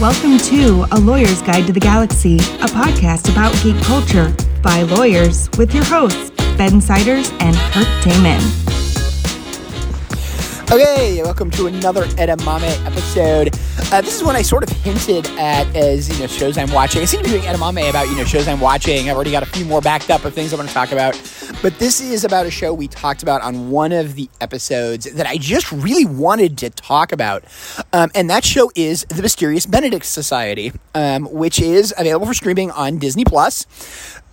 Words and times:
Welcome 0.00 0.38
to 0.38 0.84
A 0.90 0.98
Lawyer's 0.98 1.40
Guide 1.40 1.68
to 1.68 1.72
the 1.72 1.78
Galaxy, 1.78 2.36
a 2.36 2.66
podcast 2.66 3.30
about 3.30 3.54
geek 3.62 3.80
culture 3.84 4.34
by 4.60 4.82
lawyers 4.82 5.48
with 5.56 5.72
your 5.72 5.84
hosts, 5.84 6.30
Ben 6.58 6.80
Siders 6.80 7.30
and 7.38 7.54
Kirk 7.72 7.86
Damon. 8.02 8.42
Okay, 10.72 11.22
welcome 11.22 11.48
to 11.52 11.68
another 11.68 12.06
Edamame 12.16 12.84
episode. 12.84 13.54
Uh, 13.92 14.00
this 14.00 14.16
is 14.16 14.24
one 14.24 14.34
I 14.34 14.42
sort 14.42 14.64
of 14.64 14.70
hinted 14.78 15.26
at 15.38 15.64
as 15.76 16.08
you 16.08 16.18
know 16.18 16.26
shows 16.26 16.58
I'm 16.58 16.72
watching. 16.72 17.02
I 17.02 17.04
seem 17.04 17.22
to 17.22 17.24
be 17.24 17.30
doing 17.30 17.42
Edamame 17.44 17.88
about 17.88 18.08
you 18.08 18.16
know 18.16 18.24
shows 18.24 18.48
I'm 18.48 18.58
watching. 18.58 19.08
I've 19.08 19.14
already 19.14 19.30
got 19.30 19.44
a 19.44 19.46
few 19.46 19.64
more 19.64 19.80
backed 19.80 20.10
up 20.10 20.24
of 20.24 20.34
things 20.34 20.52
I 20.52 20.56
want 20.56 20.68
to 20.68 20.74
talk 20.74 20.90
about, 20.90 21.14
but 21.62 21.78
this 21.78 22.00
is 22.00 22.24
about 22.24 22.46
a 22.46 22.50
show 22.50 22.72
we 22.72 22.88
talked 22.88 23.22
about 23.22 23.42
on 23.42 23.70
one 23.70 23.92
of 23.92 24.14
the 24.14 24.28
episodes 24.40 25.10
that 25.12 25.26
I 25.26 25.36
just 25.36 25.70
really 25.72 26.04
wanted 26.04 26.58
to 26.58 26.70
talk 26.70 27.12
about, 27.12 27.44
um, 27.92 28.10
and 28.14 28.30
that 28.30 28.44
show 28.44 28.70
is 28.74 29.04
The 29.04 29.22
Mysterious 29.22 29.66
Benedict 29.66 30.04
Society, 30.04 30.72
um, 30.94 31.24
which 31.24 31.60
is 31.60 31.94
available 31.96 32.26
for 32.26 32.34
streaming 32.34 32.70
on 32.70 32.98
Disney 32.98 33.24
Plus. 33.24 33.66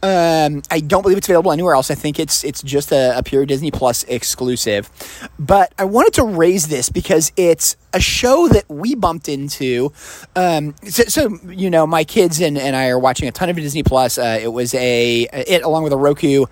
Um, 0.03 0.63
I 0.71 0.79
don't 0.79 1.03
believe 1.03 1.17
it's 1.17 1.29
available 1.29 1.51
anywhere 1.51 1.75
else. 1.75 1.91
I 1.91 1.95
think 1.95 2.19
it's 2.19 2.43
it's 2.43 2.63
just 2.63 2.91
a, 2.91 3.17
a 3.17 3.23
pure 3.23 3.45
Disney 3.45 3.69
Plus 3.69 4.03
exclusive. 4.05 4.89
But 5.37 5.73
I 5.77 5.85
wanted 5.85 6.13
to 6.15 6.23
raise 6.23 6.67
this 6.67 6.89
because 6.89 7.31
it's 7.37 7.77
a 7.93 7.99
show 7.99 8.47
that 8.47 8.69
we 8.69 8.95
bumped 8.95 9.27
into. 9.27 9.91
Um, 10.35 10.75
so, 10.83 11.03
so, 11.03 11.39
you 11.47 11.69
know, 11.69 11.85
my 11.85 12.03
kids 12.03 12.39
and, 12.41 12.57
and 12.57 12.75
I 12.75 12.87
are 12.87 12.99
watching 12.99 13.27
a 13.27 13.31
ton 13.31 13.49
of 13.49 13.55
Disney 13.55 13.83
Plus. 13.83 14.17
Uh, 14.17 14.39
it 14.41 14.47
was 14.47 14.73
a 14.73 15.27
it 15.31 15.63
along 15.63 15.83
with 15.83 15.93
a 15.93 15.97
Roku 15.97 16.45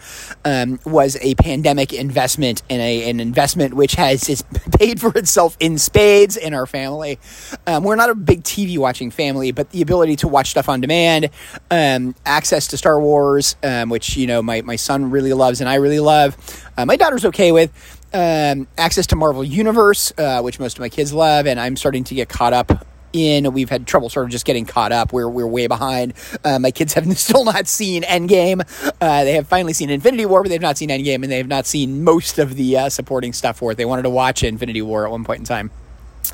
um, 0.45 0.79
was 0.85 1.17
a 1.21 1.35
pandemic 1.35 1.93
investment 1.93 2.61
and 2.69 2.81
a 2.81 3.09
an 3.09 3.19
investment 3.19 3.73
which 3.73 3.93
has 3.93 4.43
paid 4.77 4.99
for 4.99 5.17
itself 5.17 5.55
in 5.59 5.77
spades 5.77 6.37
in 6.37 6.53
our 6.53 6.65
family. 6.65 7.19
Um, 7.67 7.83
we're 7.83 7.95
not 7.95 8.09
a 8.09 8.15
big 8.15 8.43
TV 8.43 8.77
watching 8.77 9.11
family, 9.11 9.51
but 9.51 9.71
the 9.71 9.81
ability 9.81 10.17
to 10.17 10.27
watch 10.27 10.51
stuff 10.51 10.69
on 10.69 10.81
demand, 10.81 11.29
um, 11.71 12.15
access 12.25 12.67
to 12.67 12.77
Star 12.77 12.99
Wars, 12.99 13.55
um, 13.63 13.89
which 13.89 14.17
you 14.17 14.27
know 14.27 14.41
my 14.41 14.61
my 14.61 14.75
son 14.75 15.09
really 15.09 15.33
loves 15.33 15.61
and 15.61 15.69
I 15.69 15.75
really 15.75 15.99
love. 15.99 16.35
Uh, 16.77 16.85
my 16.85 16.95
daughter's 16.95 17.25
okay 17.25 17.51
with 17.51 17.71
um, 18.13 18.67
access 18.77 19.07
to 19.07 19.15
Marvel 19.15 19.43
Universe, 19.43 20.11
uh, 20.17 20.41
which 20.41 20.59
most 20.59 20.77
of 20.77 20.81
my 20.81 20.89
kids 20.89 21.13
love, 21.13 21.47
and 21.47 21.59
I'm 21.59 21.75
starting 21.75 22.03
to 22.05 22.15
get 22.15 22.29
caught 22.29 22.53
up 22.53 22.85
in. 23.13 23.51
We've 23.53 23.69
had 23.69 23.87
trouble 23.87 24.09
sort 24.09 24.25
of 24.25 24.31
just 24.31 24.45
getting 24.45 24.65
caught 24.65 24.91
up. 24.91 25.13
We're, 25.13 25.29
we're 25.29 25.47
way 25.47 25.67
behind. 25.67 26.13
Uh, 26.43 26.59
my 26.59 26.71
kids 26.71 26.93
have 26.93 27.17
still 27.17 27.43
not 27.45 27.67
seen 27.67 28.03
Endgame. 28.03 28.61
Uh, 29.01 29.23
they 29.23 29.33
have 29.33 29.47
finally 29.47 29.73
seen 29.73 29.89
Infinity 29.89 30.25
War, 30.25 30.43
but 30.43 30.49
they've 30.49 30.61
not 30.61 30.77
seen 30.77 30.89
Endgame, 30.89 31.23
and 31.23 31.31
they 31.31 31.37
have 31.37 31.47
not 31.47 31.65
seen 31.65 32.03
most 32.03 32.39
of 32.39 32.55
the 32.55 32.77
uh, 32.77 32.89
supporting 32.89 33.33
stuff 33.33 33.57
for 33.57 33.71
it. 33.71 33.75
They 33.75 33.85
wanted 33.85 34.03
to 34.03 34.09
watch 34.09 34.43
Infinity 34.43 34.81
War 34.81 35.05
at 35.05 35.11
one 35.11 35.23
point 35.23 35.39
in 35.39 35.45
time. 35.45 35.71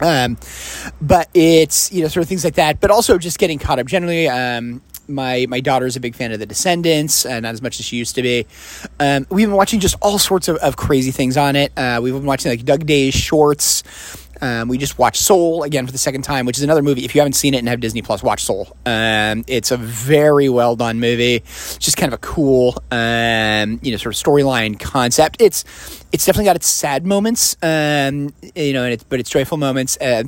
Um, 0.01 0.37
but 1.01 1.29
it's 1.33 1.91
you 1.93 2.01
know 2.01 2.09
sort 2.09 2.23
of 2.23 2.29
things 2.29 2.43
like 2.43 2.55
that, 2.55 2.81
but 2.81 2.91
also 2.91 3.17
just 3.17 3.39
getting 3.39 3.59
caught 3.59 3.79
up 3.79 3.87
generally. 3.87 4.27
Um, 4.27 4.81
my 5.07 5.45
my 5.49 5.59
daughter 5.59 5.85
is 5.85 5.95
a 5.95 5.99
big 5.99 6.15
fan 6.15 6.31
of 6.31 6.39
The 6.39 6.45
Descendants, 6.45 7.25
uh, 7.25 7.39
not 7.39 7.53
as 7.53 7.61
much 7.61 7.79
as 7.79 7.85
she 7.85 7.97
used 7.97 8.15
to 8.15 8.21
be. 8.21 8.45
Um, 8.99 9.25
we've 9.29 9.47
been 9.47 9.55
watching 9.55 9.79
just 9.79 9.95
all 10.01 10.17
sorts 10.17 10.47
of, 10.47 10.57
of 10.57 10.77
crazy 10.77 11.11
things 11.11 11.37
on 11.37 11.55
it. 11.55 11.71
Uh, 11.77 11.99
we've 12.01 12.13
been 12.13 12.25
watching 12.25 12.51
like 12.51 12.63
Dug 12.63 12.85
Days 12.85 13.13
shorts. 13.13 13.83
Um, 14.41 14.67
we 14.67 14.77
just 14.77 14.97
watched 14.97 15.21
Soul 15.21 15.63
again 15.63 15.85
for 15.85 15.91
the 15.91 15.97
second 15.97 16.23
time, 16.23 16.45
which 16.45 16.57
is 16.57 16.63
another 16.63 16.81
movie. 16.81 17.05
If 17.05 17.15
you 17.15 17.21
haven't 17.21 17.33
seen 17.33 17.53
it 17.53 17.59
and 17.59 17.69
have 17.69 17.79
Disney 17.79 18.01
Plus, 18.01 18.21
watch 18.21 18.43
Soul. 18.43 18.75
Um, 18.85 19.45
it's 19.47 19.71
a 19.71 19.77
very 19.77 20.49
well 20.49 20.75
done 20.75 20.99
movie. 20.99 21.35
It's 21.35 21.77
just 21.77 21.97
kind 21.97 22.11
of 22.11 22.17
a 22.17 22.21
cool, 22.21 22.75
um, 22.91 23.79
you 23.81 23.91
know, 23.91 23.97
sort 23.97 24.13
of 24.15 24.21
storyline 24.21 24.79
concept. 24.79 25.41
It's 25.41 25.63
it's 26.11 26.25
definitely 26.25 26.45
got 26.45 26.55
its 26.55 26.67
sad 26.67 27.05
moments, 27.05 27.55
um, 27.61 28.33
you 28.55 28.73
know, 28.73 28.83
and 28.83 28.93
it's, 28.93 29.03
but 29.03 29.19
it's 29.19 29.29
joyful 29.29 29.57
moments. 29.57 29.97
Uh, 29.99 30.23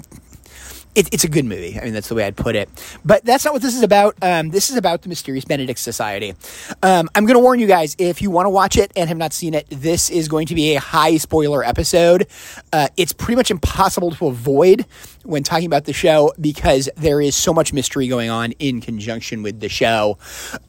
it, 0.98 1.14
it's 1.14 1.24
a 1.24 1.30
good 1.30 1.46
movie. 1.46 1.80
I 1.80 1.84
mean, 1.84 1.94
that's 1.94 2.10
the 2.10 2.16
way 2.16 2.24
I'd 2.24 2.36
put 2.36 2.56
it. 2.56 2.70
But 3.06 3.24
that's 3.24 3.46
not 3.46 3.54
what 3.54 3.62
this 3.62 3.76
is 3.76 3.84
about. 3.84 4.16
Um, 4.22 4.50
this 4.50 4.70
is 4.70 4.76
about 4.76 5.04
the 5.04 5.10
Mysterious 5.10 5.46
Benedict 5.46 5.80
Society. 5.80 6.34
Um, 6.82 7.08
I'm 7.14 7.26
going 7.26 7.36
to 7.36 7.40
warn 7.40 7.60
you 7.60 7.68
guys 7.68 7.96
if 8.00 8.22
you 8.22 8.32
want 8.32 8.48
to 8.48 8.50
watch 8.50 8.78
it 8.78 8.92
and 8.96 9.08
have 9.08 9.18
not 9.18 9.32
seen 9.32 9.54
it, 9.54 9.68
this 9.70 10.10
is 10.10 10.28
going 10.28 10.48
to 10.48 10.56
be 10.56 10.76
a 10.76 10.80
high 10.80 11.18
spoiler 11.18 11.64
episode. 11.64 12.28
Uh, 12.74 12.88
it's 12.98 13.14
pretty 13.14 13.36
much 13.36 13.52
impossible 13.52 14.12
to 14.12 14.28
avoid 14.28 14.86
when 15.24 15.44
talking 15.44 15.68
about 15.68 15.86
the 15.86 15.94
show 15.94 16.34
because 16.42 16.90
there 16.98 17.22
is 17.22 17.36
so 17.36 17.54
much 17.54 17.74
mystery 17.74 18.08
going 18.08 18.32
on 18.32 18.54
in 18.54 18.82
conjunction 18.82 19.44
with 19.44 19.60
the 19.60 19.70
show. 19.70 20.18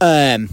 Um, 0.00 0.50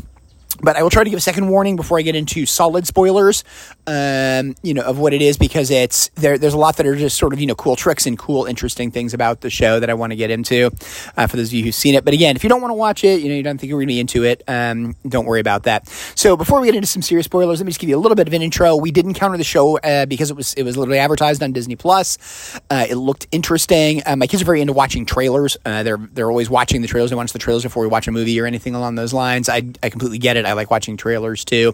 but 0.62 0.76
I 0.76 0.84
will 0.84 0.90
try 0.90 1.04
to 1.04 1.10
give 1.10 1.18
a 1.18 1.22
second 1.22 1.50
warning 1.50 1.76
before 1.76 2.00
I 2.00 2.02
get 2.02 2.16
into 2.16 2.46
solid 2.46 2.88
spoilers, 2.88 3.44
um, 3.88 4.56
you 4.64 4.74
know, 4.74 4.82
of 4.84 5.00
what 5.00 5.14
it 5.14 5.22
is 5.22 5.38
because 5.38 5.72
it's 5.72 6.10
there. 6.16 6.38
There's 6.38 6.54
a 6.54 6.58
lot 6.58 6.78
that 6.78 6.86
are 6.86 6.96
just 6.96 7.18
sort 7.18 7.34
of 7.34 7.40
you 7.40 7.48
know 7.48 7.56
cool 7.56 7.76
tricks 7.76 8.06
and 8.06 8.18
cool, 8.18 8.46
interesting 8.46 8.92
things 8.92 9.14
about 9.14 9.42
the 9.42 9.50
show 9.50 9.80
that 9.80 9.90
I 9.90 9.94
want 9.94 10.12
to 10.12 10.16
get 10.16 10.32
into 10.32 10.72
uh, 11.18 11.28
for 11.28 11.38
those 11.38 11.50
of 11.50 11.54
you 11.54 11.64
who've 11.64 11.76
seen 11.76 11.96
it. 11.96 12.06
But 12.06 12.14
again, 12.14 12.36
if 12.36 12.44
you 12.44 12.50
don't 12.50 12.62
want 12.62 12.72
to 12.72 12.76
watch 12.76 13.04
it, 13.04 13.22
you 13.22 13.30
know, 13.30 13.36
you 13.36 13.44
don't 13.44 13.58
think 13.58 13.70
you're 13.70 13.80
really 13.80 14.00
into 14.00 14.24
it, 14.24 14.44
um, 14.48 14.96
don't 15.08 15.26
worry 15.26 15.40
about 15.40 15.64
that. 15.64 15.88
So 16.16 16.38
before 16.38 16.62
we 16.62 16.68
get 16.68 16.76
into 16.76 16.88
some 16.88 17.02
serious 17.02 17.26
spoilers, 17.26 17.60
let 17.60 17.66
me 17.66 17.72
just 17.72 17.80
give 17.80 17.90
you 17.90 17.98
a 17.98 18.00
little 18.00 18.16
bit 18.16 18.28
of 18.28 18.34
an 18.34 18.42
intro. 18.42 18.76
We 18.76 18.92
did 18.92 19.06
encounter 19.06 19.38
the 19.38 19.44
show 19.44 19.78
uh, 19.80 20.06
because 20.06 20.32
it 20.32 20.38
was 20.38 20.54
it 20.56 20.64
was 20.64 20.78
literally 20.78 21.00
advertised 21.00 21.44
on 21.44 21.52
Disney 21.52 21.76
Plus. 21.76 22.60
Uh, 22.70 22.86
it 22.90 22.96
looked 22.96 23.28
interesting. 23.32 24.02
Uh, 24.06 24.16
my 24.16 24.28
kids 24.28 24.42
are 24.42 24.46
very 24.46 24.62
into 24.62 24.74
watching 24.74 25.06
trailers. 25.06 25.58
Uh, 25.66 25.84
they're 25.84 25.98
they're 25.98 26.30
always 26.30 26.50
watching 26.50 26.82
the 26.82 26.88
trailers. 26.88 27.10
They 27.10 27.16
watch 27.16 27.34
the 27.34 27.40
trailers 27.40 27.64
before 27.64 27.84
we 27.84 27.88
watch 27.88 28.08
a 28.08 28.12
movie 28.12 28.40
or 28.40 28.46
anything 28.46 28.76
along 28.76 28.96
those 28.96 29.14
lines. 29.14 29.50
I 29.50 29.64
I 29.84 29.90
completely 29.90 30.18
get 30.18 30.38
it. 30.38 30.45
I 30.48 30.54
like 30.54 30.72
watching 30.72 30.98
trailers 30.98 31.46
too. 31.46 31.74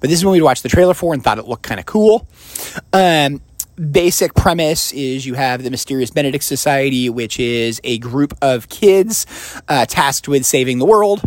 But 0.00 0.10
this 0.10 0.18
is 0.18 0.24
when 0.24 0.32
we 0.32 0.42
watched 0.42 0.62
the 0.62 0.68
trailer 0.68 0.94
for 0.94 1.14
and 1.14 1.22
thought 1.22 1.38
it 1.38 1.46
looked 1.46 1.62
kind 1.62 1.80
of 1.80 1.86
cool. 1.86 2.26
Um, 2.92 3.40
basic 3.90 4.34
premise 4.34 4.92
is 4.92 5.26
you 5.26 5.34
have 5.34 5.62
the 5.62 5.70
Mysterious 5.70 6.10
Benedict 6.10 6.44
Society, 6.44 7.08
which 7.08 7.40
is 7.40 7.80
a 7.84 7.98
group 7.98 8.34
of 8.42 8.68
kids 8.68 9.26
uh, 9.68 9.86
tasked 9.86 10.28
with 10.28 10.44
saving 10.44 10.78
the 10.78 10.86
world 10.86 11.22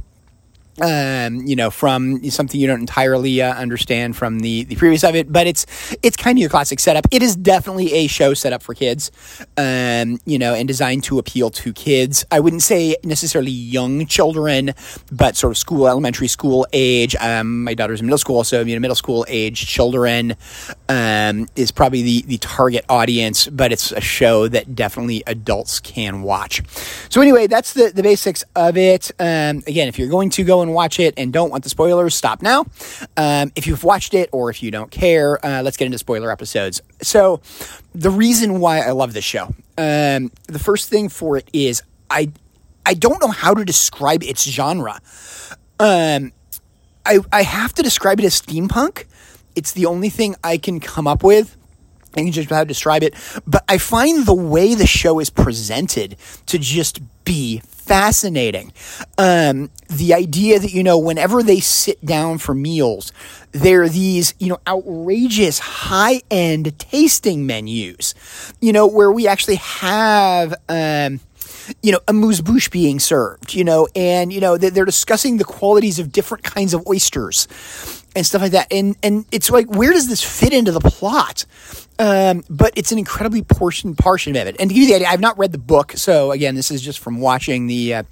um, 0.81 1.41
you 1.45 1.55
know, 1.55 1.69
from 1.69 2.23
something 2.29 2.59
you 2.59 2.67
don't 2.67 2.81
entirely 2.81 3.41
uh, 3.41 3.53
understand 3.53 4.17
from 4.17 4.39
the, 4.39 4.63
the 4.65 4.75
previous 4.75 5.03
of 5.03 5.15
it, 5.15 5.31
but 5.31 5.47
it's 5.47 5.65
it's 6.03 6.17
kind 6.17 6.37
of 6.37 6.41
your 6.41 6.49
classic 6.49 6.79
setup. 6.79 7.05
It 7.11 7.23
is 7.23 7.35
definitely 7.35 7.93
a 7.93 8.07
show 8.07 8.33
set 8.33 8.51
up 8.51 8.61
for 8.61 8.73
kids, 8.73 9.11
um, 9.57 10.19
you 10.25 10.37
know, 10.37 10.53
and 10.53 10.67
designed 10.67 11.03
to 11.05 11.19
appeal 11.19 11.49
to 11.51 11.71
kids. 11.71 12.25
I 12.31 12.39
wouldn't 12.39 12.61
say 12.61 12.97
necessarily 13.03 13.51
young 13.51 14.05
children, 14.05 14.73
but 15.11 15.35
sort 15.35 15.51
of 15.51 15.57
school, 15.57 15.87
elementary 15.87 16.27
school 16.27 16.67
age. 16.73 17.15
Um, 17.15 17.63
my 17.63 17.73
daughter's 17.73 18.01
in 18.01 18.05
middle 18.05 18.17
school, 18.17 18.43
so 18.43 18.61
you 18.61 18.75
know, 18.75 18.81
middle 18.81 18.95
school 18.95 19.25
age 19.29 19.65
children 19.65 20.35
um, 20.90 21.47
is 21.56 21.72
probably 21.72 22.01
the 22.01 22.22
the 22.23 22.38
target 22.38 22.85
audience, 22.90 23.47
but 23.47 23.72
it's 23.72 23.91
a 23.91 24.01
show 24.01 24.47
that 24.47 24.75
definitely 24.75 25.23
adults 25.25 25.79
can 25.79 26.22
watch. 26.22 26.62
So 27.09 27.22
anyway, 27.22 27.47
that's 27.47 27.73
the 27.73 27.91
the 27.94 28.03
basics 28.03 28.44
of 28.56 28.78
it. 28.78 29.12
Um, 29.19 29.63
again, 29.68 29.88
if 29.88 29.97
you're 29.97 30.09
going 30.09 30.29
to 30.31 30.44
go 30.44 30.62
and 30.62 30.73
watch 30.73 31.00
it 31.00 31.13
and 31.18 31.34
don't 31.34 31.50
want 31.50 31.63
the 31.63 31.69
spoilers, 31.69 32.16
stop 32.16 32.41
now. 32.41 32.66
Um, 33.18 33.51
if 33.56 33.68
you've 33.68 33.84
watched 33.84 34.13
it 34.13 34.29
or 34.31 34.50
if 34.50 34.62
you 34.62 34.72
don't 34.72 34.91
care, 34.91 35.44
uh, 35.46 35.62
let's 35.62 35.78
get 35.78 35.85
into 35.85 35.97
spoiler 35.97 36.31
episodes. 36.31 36.81
So, 37.02 37.41
the 37.94 38.12
reason 38.12 38.59
why 38.59 38.81
I 38.81 38.91
love 38.91 39.13
this 39.13 39.25
show, 39.25 39.53
um, 39.78 40.31
the 40.47 40.59
first 40.59 40.90
thing 40.90 41.09
for 41.09 41.38
it 41.38 41.50
is 41.53 41.81
I 42.09 42.31
I 42.85 42.94
don't 42.94 43.22
know 43.22 43.29
how 43.29 43.53
to 43.53 43.66
describe 43.66 44.23
its 44.23 44.44
genre. 44.44 45.02
Um, 45.79 46.31
I 47.06 47.19
I 47.31 47.44
have 47.44 47.73
to 47.73 47.84
describe 47.84 48.19
it 48.19 48.25
as 48.25 48.40
steampunk. 48.40 49.06
It's 49.55 49.71
the 49.71 49.85
only 49.85 50.09
thing 50.09 50.35
I 50.43 50.57
can 50.57 50.79
come 50.79 51.07
up 51.07 51.23
with. 51.23 51.57
I 52.16 52.21
can 52.21 52.31
just 52.31 52.49
how 52.49 52.59
to 52.61 52.66
describe 52.66 53.03
it, 53.03 53.13
but 53.45 53.63
I 53.67 53.77
find 53.77 54.25
the 54.25 54.33
way 54.33 54.73
the 54.73 54.88
show 54.88 55.19
is 55.19 55.29
presented 55.29 56.16
to 56.45 56.57
just 56.57 57.01
be 57.25 57.61
fascinating. 57.66 58.71
Um, 59.17 59.69
the 59.89 60.13
idea 60.13 60.59
that, 60.59 60.73
you 60.73 60.81
know, 60.81 60.97
whenever 60.97 61.43
they 61.43 61.59
sit 61.59 62.03
down 62.05 62.38
for 62.38 62.55
meals, 62.55 63.11
there 63.51 63.83
are 63.83 63.89
these, 63.89 64.33
you 64.39 64.47
know, 64.47 64.59
outrageous 64.67 65.59
high 65.59 66.22
end 66.31 66.77
tasting 66.79 67.45
menus, 67.45 68.16
you 68.61 68.72
know, 68.72 68.87
where 68.87 69.11
we 69.11 69.27
actually 69.27 69.57
have, 69.57 70.55
um, 70.69 71.19
you 71.83 71.91
know, 71.91 71.99
amuse 72.07 72.41
bouche 72.41 72.69
being 72.69 72.99
served, 72.99 73.53
you 73.53 73.63
know, 73.63 73.87
and, 73.96 74.31
you 74.31 74.40
know, 74.40 74.57
they're 74.57 74.85
discussing 74.85 75.37
the 75.37 75.43
qualities 75.43 75.99
of 75.99 76.11
different 76.11 76.43
kinds 76.43 76.73
of 76.73 76.85
oysters 76.87 77.47
and 78.16 78.26
stuff 78.26 78.41
like 78.41 78.53
that. 78.53 78.67
And, 78.72 78.96
and 79.03 79.26
it's 79.32 79.50
like, 79.50 79.70
where 79.70 79.91
does 79.91 80.08
this 80.08 80.23
fit 80.23 80.53
into 80.53 80.72
the 80.72 80.79
plot? 80.79 81.46
Um, 81.97 82.44
but 82.50 82.73
it's 82.76 82.91
an 82.91 82.97
incredibly 82.97 83.41
portion 83.41 83.96
portion 83.96 84.35
of 84.35 84.47
it. 84.47 84.58
And 84.59 84.70
to 84.70 84.73
give 84.73 84.84
you 84.84 84.90
the 84.90 84.96
idea, 84.96 85.08
I've 85.08 85.22
not 85.22 85.38
read 85.38 85.53
the 85.53 85.58
book, 85.58 85.94
so 85.94 86.32
again, 86.32 86.56
this 86.56 86.70
is 86.70 86.82
just 86.82 87.00
from 87.00 87.22
watching 87.22 87.67
the 87.67 87.96
uh, 87.96 88.03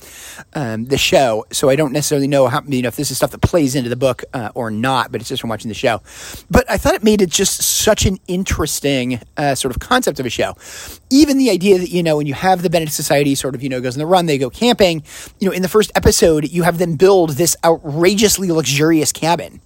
um, 0.54 0.86
the 0.86 0.98
show. 0.98 1.46
So 1.52 1.70
I 1.70 1.76
don't 1.76 1.92
necessarily 1.92 2.28
know 2.28 2.48
how 2.48 2.62
you 2.66 2.82
know 2.82 2.88
if 2.88 2.96
this 2.96 3.12
is 3.12 3.18
stuff 3.18 3.32
that 3.32 3.42
plays 3.42 3.76
into 3.76 3.90
the 3.90 3.98
book 3.98 4.24
uh, 4.34 4.52
or 4.56 4.72
not. 4.72 5.12
But 5.12 5.20
it's 5.20 5.30
just 5.30 5.42
from 5.42 5.50
watching 5.50 5.68
the 5.68 5.76
show. 5.76 6.02
But 6.50 6.70
I 6.72 6.78
thought 6.78 6.94
it 6.94 7.04
made 7.04 7.22
it 7.22 7.30
just 7.30 7.62
such 7.62 8.06
an 8.06 8.20
interesting 8.28 9.20
uh, 9.36 9.56
sort 9.56 9.76
of 9.76 9.82
concept 9.82 10.20
of 10.20 10.26
a 10.26 10.30
show. 10.30 10.56
Even 11.10 11.38
the 11.38 11.50
idea 11.50 11.78
that 11.78 11.90
you 11.90 12.04
know 12.04 12.16
when 12.16 12.26
you 12.26 12.36
have 12.36 12.62
the 12.62 12.70
Benedict 12.70 12.96
Society 12.96 13.36
sort 13.36 13.54
of 13.54 13.62
you 13.62 13.68
know 13.68 13.82
goes 13.82 13.96
on 13.96 14.00
the 14.00 14.06
run, 14.06 14.28
they 14.28 14.38
go 14.38 14.50
camping. 14.50 15.04
You 15.40 15.50
know, 15.50 15.54
in 15.54 15.62
the 15.62 15.70
first 15.70 15.92
episode, 15.96 16.50
you 16.50 16.64
have 16.64 16.78
them 16.78 16.96
build 16.96 17.32
this 17.32 17.58
outrageously 17.66 18.50
luxurious 18.50 19.12
cabin. 19.12 19.60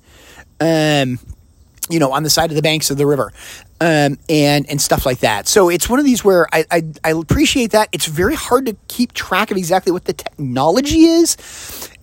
Um, 0.60 1.20
you 1.90 2.00
know, 2.00 2.12
on 2.12 2.24
the 2.24 2.30
side 2.30 2.50
of 2.50 2.56
the 2.56 2.62
banks 2.62 2.92
of 2.92 2.98
the 2.98 3.06
river, 3.06 3.32
um, 3.80 4.18
and 4.30 4.70
and 4.70 4.82
stuff 4.82 5.06
like 5.06 5.20
that. 5.20 5.48
So 5.48 5.70
it's 5.70 5.90
one 5.90 6.00
of 6.00 6.06
these 6.06 6.24
where 6.24 6.48
I, 6.52 6.66
I, 6.70 6.84
I 7.04 7.12
appreciate 7.12 7.72
that. 7.72 7.90
It's 7.92 8.08
very 8.08 8.36
hard 8.36 8.66
to 8.66 8.76
keep 8.88 9.14
track 9.14 9.52
of 9.52 9.58
exactly 9.58 9.92
what 9.92 10.06
the 10.06 10.14
technology 10.14 11.06
is, 11.06 11.38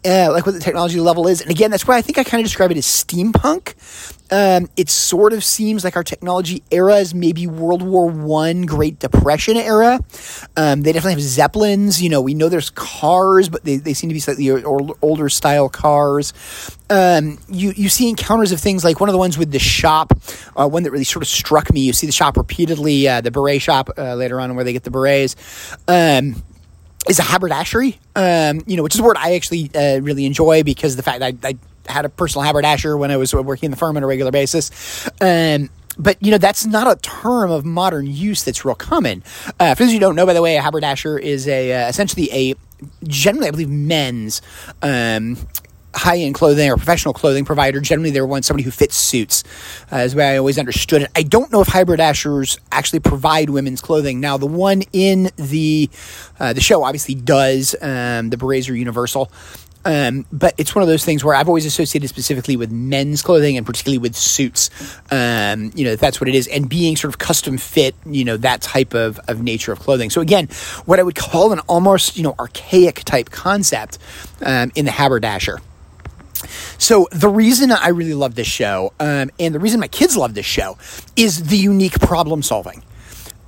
uh, 0.05 0.31
like 0.33 0.47
what 0.47 0.53
the 0.53 0.61
technology 0.61 1.01
level 1.01 1.27
is. 1.27 1.41
And 1.41 1.51
again, 1.51 1.71
that's 1.71 1.87
why 1.87 1.97
I 1.97 2.03
think 2.03 2.19
I 2.19 2.25
kind 2.25 2.41
of 2.41 2.47
describe 2.47 2.71
it 2.71 2.77
as 2.77 2.87
steampunk. 2.87 3.75
Um, 4.31 4.69
it 4.77 4.89
sort 4.89 5.33
of 5.33 5.45
seems 5.45 5.85
like 5.85 5.97
our 5.97 6.03
technology 6.03 6.63
era 6.71 6.97
is 6.97 7.15
maybe 7.15 7.47
World 7.47 7.83
War 7.83 8.07
One, 8.09 8.63
Great 8.63 8.99
Depression 8.99 9.57
era. 9.57 10.01
Um, 10.57 10.83
they 10.83 10.93
definitely 10.93 11.13
have 11.13 11.23
zeppelins. 11.23 12.03
You 12.03 12.09
know, 12.09 12.21
we 12.21 12.35
know 12.35 12.49
there's 12.49 12.71
cars, 12.71 13.49
but 13.49 13.65
they, 13.65 13.77
they 13.77 13.93
seem 13.95 14.09
to 14.09 14.15
be 14.15 14.21
slightly 14.21 14.51
older 14.51 15.29
style 15.29 15.69
cars. 15.69 16.33
Um, 16.91 17.39
you 17.49 17.73
you 17.77 17.89
see 17.89 18.09
encounters 18.09 18.51
of 18.51 18.61
things 18.61 18.83
like 18.83 18.99
one 18.99 19.09
of 19.09 19.13
the 19.13 19.19
ones 19.19 19.39
with 19.39 19.51
the 19.51 19.59
shop, 19.59 20.13
uh, 20.57 20.69
one 20.69 20.83
that 20.85 20.91
really 20.91 21.05
sort 21.05 21.23
of 21.23 21.29
struck 21.29 21.73
me. 21.73 21.81
You 21.83 21.93
see 21.93 22.07
the 22.07 22.13
shop 22.13 22.37
repeatedly, 22.37 23.07
uh, 23.07 23.21
the 23.21 23.31
beret 23.31 23.63
shop 23.63 23.91
uh, 23.97 24.15
later 24.15 24.41
on, 24.41 24.55
where 24.57 24.65
they 24.65 24.73
get 24.73 24.85
the 24.85 24.91
berets. 24.91 25.37
Is 27.09 27.19
a 27.19 27.23
haberdashery, 27.23 27.99
um, 28.17 28.63
you 28.67 28.77
know, 28.77 28.83
which 28.83 28.95
is 28.95 29.01
a 29.01 29.03
word 29.03 29.17
I 29.19 29.35
actually 29.35 29.71
uh, 29.75 30.01
really 30.01 30.25
enjoy 30.25 30.63
because 30.63 30.97
the 30.97 31.03
fact 31.03 31.21
that 31.21 31.35
I, 31.45 31.49
I, 31.49 31.59
had 31.87 32.07
a 32.07 32.09
personal 32.09 32.45
haberdasher 32.45 32.97
when 32.97 33.11
I 33.11 33.19
was 33.19 33.35
working 33.35 33.67
in 33.67 33.71
the 33.71 33.77
firm 33.77 33.99
on 33.99 34.03
a 34.03 34.07
regular 34.07 34.31
basis. 34.31 35.07
Um, 35.21 35.69
but 35.99 36.17
you 36.21 36.31
know 36.31 36.39
that's 36.39 36.67
not 36.67 36.91
a 36.91 36.99
term 37.01 37.51
of 37.51 37.65
modern 37.65 38.07
use 38.07 38.43
that's 38.45 38.65
real 38.65 38.75
common. 38.75 39.23
Uh, 39.61 39.75
for 39.75 39.85
those 39.85 39.93
you 39.93 40.01
don't 40.01 40.17
know, 40.17 40.27
by 40.27 40.33
the 40.33 40.43
way, 40.43 40.57
a 40.57 40.63
haberdasher 40.63 41.19
is 41.19 41.47
a 41.47 41.73
uh, 41.73 41.89
essentially 41.89 42.31
a 42.33 42.55
generally 43.05 43.49
I 43.49 43.51
believe 43.51 43.69
men's 43.69 44.43
um, 44.83 45.37
high 45.95 46.19
end 46.19 46.35
clothing 46.35 46.71
or 46.71 46.77
professional 46.77 47.15
clothing 47.15 47.45
provider. 47.45 47.81
Generally, 47.81 48.11
they're 48.11 48.27
one 48.27 48.43
somebody 48.43 48.65
who 48.65 48.71
fits 48.71 48.97
suits, 48.97 49.45
uh, 49.93 49.99
is 49.99 50.13
the 50.13 50.19
way 50.19 50.35
I 50.35 50.39
always 50.39 50.59
understood 50.59 51.03
it. 51.03 51.11
I 51.15 51.23
don't 51.23 51.53
know 51.53 51.61
if 51.61 51.69
haberdashers 51.69 52.59
actually 52.73 53.01
provide 53.01 53.51
women's 53.51 53.81
clothing. 53.81 54.21
Now, 54.21 54.37
the 54.37 54.47
one 54.47 54.83
in 54.93 55.31
the 55.37 55.89
uh, 56.41 56.53
the 56.53 56.61
show 56.61 56.83
obviously 56.85 57.15
does. 57.15 57.77
Um, 57.81 58.31
the 58.31 58.37
berets 58.37 58.65
universal. 58.69 59.31
Um, 59.87 60.25
but 60.33 60.55
it's 60.57 60.75
one 60.75 60.81
of 60.81 60.89
those 60.89 61.05
things 61.05 61.23
where 61.23 61.35
I've 61.35 61.49
always 61.49 61.67
associated 61.67 62.09
specifically 62.09 62.57
with 62.57 62.73
men's 62.73 63.21
clothing 63.21 63.59
and 63.59 63.67
particularly 63.67 63.99
with 63.99 64.17
suits. 64.17 64.71
Um, 65.11 65.73
you 65.75 65.85
know, 65.85 65.95
that's 65.95 66.21
what 66.21 66.29
it 66.29 66.35
is. 66.35 66.47
And 66.47 66.69
being 66.69 66.97
sort 66.97 67.13
of 67.13 67.19
custom 67.19 67.59
fit, 67.59 67.95
you 68.07 68.25
know, 68.25 68.39
that 68.39 68.63
type 68.63 68.95
of, 68.95 69.21
of 69.29 69.43
nature 69.43 69.73
of 69.73 69.81
clothing. 69.81 70.09
So 70.09 70.23
again, 70.23 70.49
what 70.87 70.99
I 70.99 71.03
would 71.03 71.17
call 71.17 71.53
an 71.53 71.59
almost, 71.61 72.17
you 72.17 72.23
know, 72.23 72.35
archaic 72.39 73.05
type 73.05 73.31
concept 73.31 73.99
um, 74.41 74.73
in 74.75 74.87
the 74.87 74.91
haberdasher. 74.91 75.61
So 76.79 77.09
the 77.13 77.29
reason 77.29 77.73
I 77.73 77.89
really 77.89 78.15
love 78.15 78.35
this 78.35 78.47
show, 78.47 78.93
um, 79.01 79.31
and 79.39 79.55
the 79.55 79.61
reason 79.61 79.81
my 79.81 79.89
kids 79.89 80.17
love 80.17 80.35
this 80.35 80.47
show, 80.47 80.79
is 81.17 81.45
the 81.49 81.57
unique 81.57 81.99
problem 82.01 82.43
solving. 82.43 82.83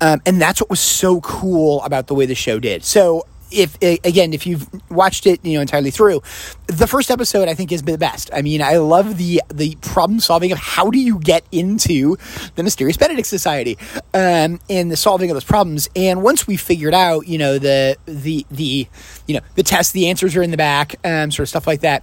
Um, 0.01 0.21
and 0.27 0.41
that's 0.41 0.61
what 0.61 0.69
was 0.69 0.81
so 0.81 1.21
cool 1.23 1.83
about 1.83 2.07
the 2.07 2.15
way 2.15 2.27
the 2.27 2.35
show 2.35 2.59
did. 2.59 2.85
So 2.85 3.27
if 3.51 3.77
again, 3.83 4.33
if 4.33 4.47
you've 4.47 4.69
watched 4.91 5.27
it, 5.27 5.45
you 5.45 5.55
know 5.55 5.61
entirely 5.61 5.91
through, 5.91 6.23
the 6.67 6.87
first 6.87 7.11
episode 7.11 7.49
I 7.49 7.55
think 7.55 7.73
is 7.73 7.83
the 7.83 7.99
best. 7.99 8.31
I 8.33 8.43
mean, 8.43 8.63
I 8.63 8.77
love 8.79 9.17
the 9.17 9.43
the 9.53 9.77
problem 9.81 10.21
solving 10.21 10.53
of 10.53 10.59
how 10.59 10.91
do 10.91 10.99
you 10.99 11.19
get 11.19 11.45
into 11.53 12.17
the 12.55 12.63
mysterious 12.63 12.97
Benedict 12.97 13.27
Society, 13.27 13.79
um, 14.15 14.61
and 14.69 14.91
the 14.91 14.97
solving 14.97 15.31
of 15.31 15.35
those 15.35 15.45
problems. 15.45 15.89
And 15.95 16.23
once 16.23 16.47
we 16.47 16.57
figured 16.57 16.95
out, 16.95 17.27
you 17.27 17.39
know, 17.39 17.59
the 17.59 17.97
the 18.07 18.47
the 18.51 18.89
you 19.27 19.35
know 19.35 19.41
the 19.55 19.63
test, 19.63 19.93
the 19.93 20.09
answers 20.09 20.37
are 20.37 20.43
in 20.43 20.51
the 20.51 20.57
back, 20.57 20.97
um, 21.05 21.31
sort 21.31 21.45
of 21.45 21.49
stuff 21.49 21.67
like 21.67 21.81
that. 21.81 22.03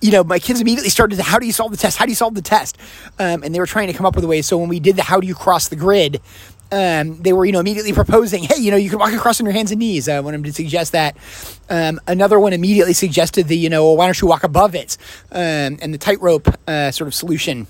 You 0.00 0.12
know, 0.12 0.24
my 0.24 0.38
kids 0.38 0.60
immediately 0.60 0.90
started 0.90 1.16
to 1.16 1.22
how 1.22 1.38
do 1.38 1.46
you 1.46 1.52
solve 1.52 1.70
the 1.70 1.76
test? 1.76 1.98
How 1.98 2.04
do 2.04 2.10
you 2.10 2.16
solve 2.16 2.34
the 2.34 2.42
test? 2.42 2.78
Um, 3.18 3.42
and 3.42 3.54
they 3.54 3.58
were 3.58 3.66
trying 3.66 3.88
to 3.88 3.92
come 3.92 4.06
up 4.06 4.14
with 4.14 4.24
a 4.24 4.28
way. 4.28 4.42
So 4.42 4.58
when 4.58 4.68
we 4.68 4.80
did 4.80 4.96
the 4.96 5.02
how 5.02 5.20
do 5.20 5.26
you 5.26 5.34
cross 5.34 5.68
the 5.68 5.76
grid, 5.76 6.20
um, 6.72 7.22
they 7.22 7.32
were, 7.32 7.44
you 7.44 7.52
know, 7.52 7.60
immediately 7.60 7.92
proposing, 7.92 8.44
hey, 8.44 8.60
you 8.60 8.70
know, 8.70 8.76
you 8.76 8.90
can 8.90 8.98
walk 8.98 9.12
across 9.12 9.40
on 9.40 9.46
your 9.46 9.52
hands 9.52 9.70
and 9.70 9.78
knees. 9.78 10.08
I 10.08 10.20
wanted 10.20 10.44
to 10.44 10.52
suggest 10.52 10.92
that. 10.92 11.16
Um, 11.68 12.00
another 12.06 12.38
one 12.40 12.52
immediately 12.52 12.92
suggested 12.92 13.48
the, 13.48 13.56
you 13.56 13.68
know, 13.68 13.84
well, 13.84 13.96
why 13.96 14.06
don't 14.06 14.20
you 14.20 14.28
walk 14.28 14.44
above 14.44 14.74
it? 14.74 14.96
Um, 15.30 15.78
and 15.80 15.94
the 15.94 15.98
tightrope 15.98 16.48
uh, 16.68 16.90
sort 16.90 17.08
of 17.08 17.14
solution. 17.14 17.66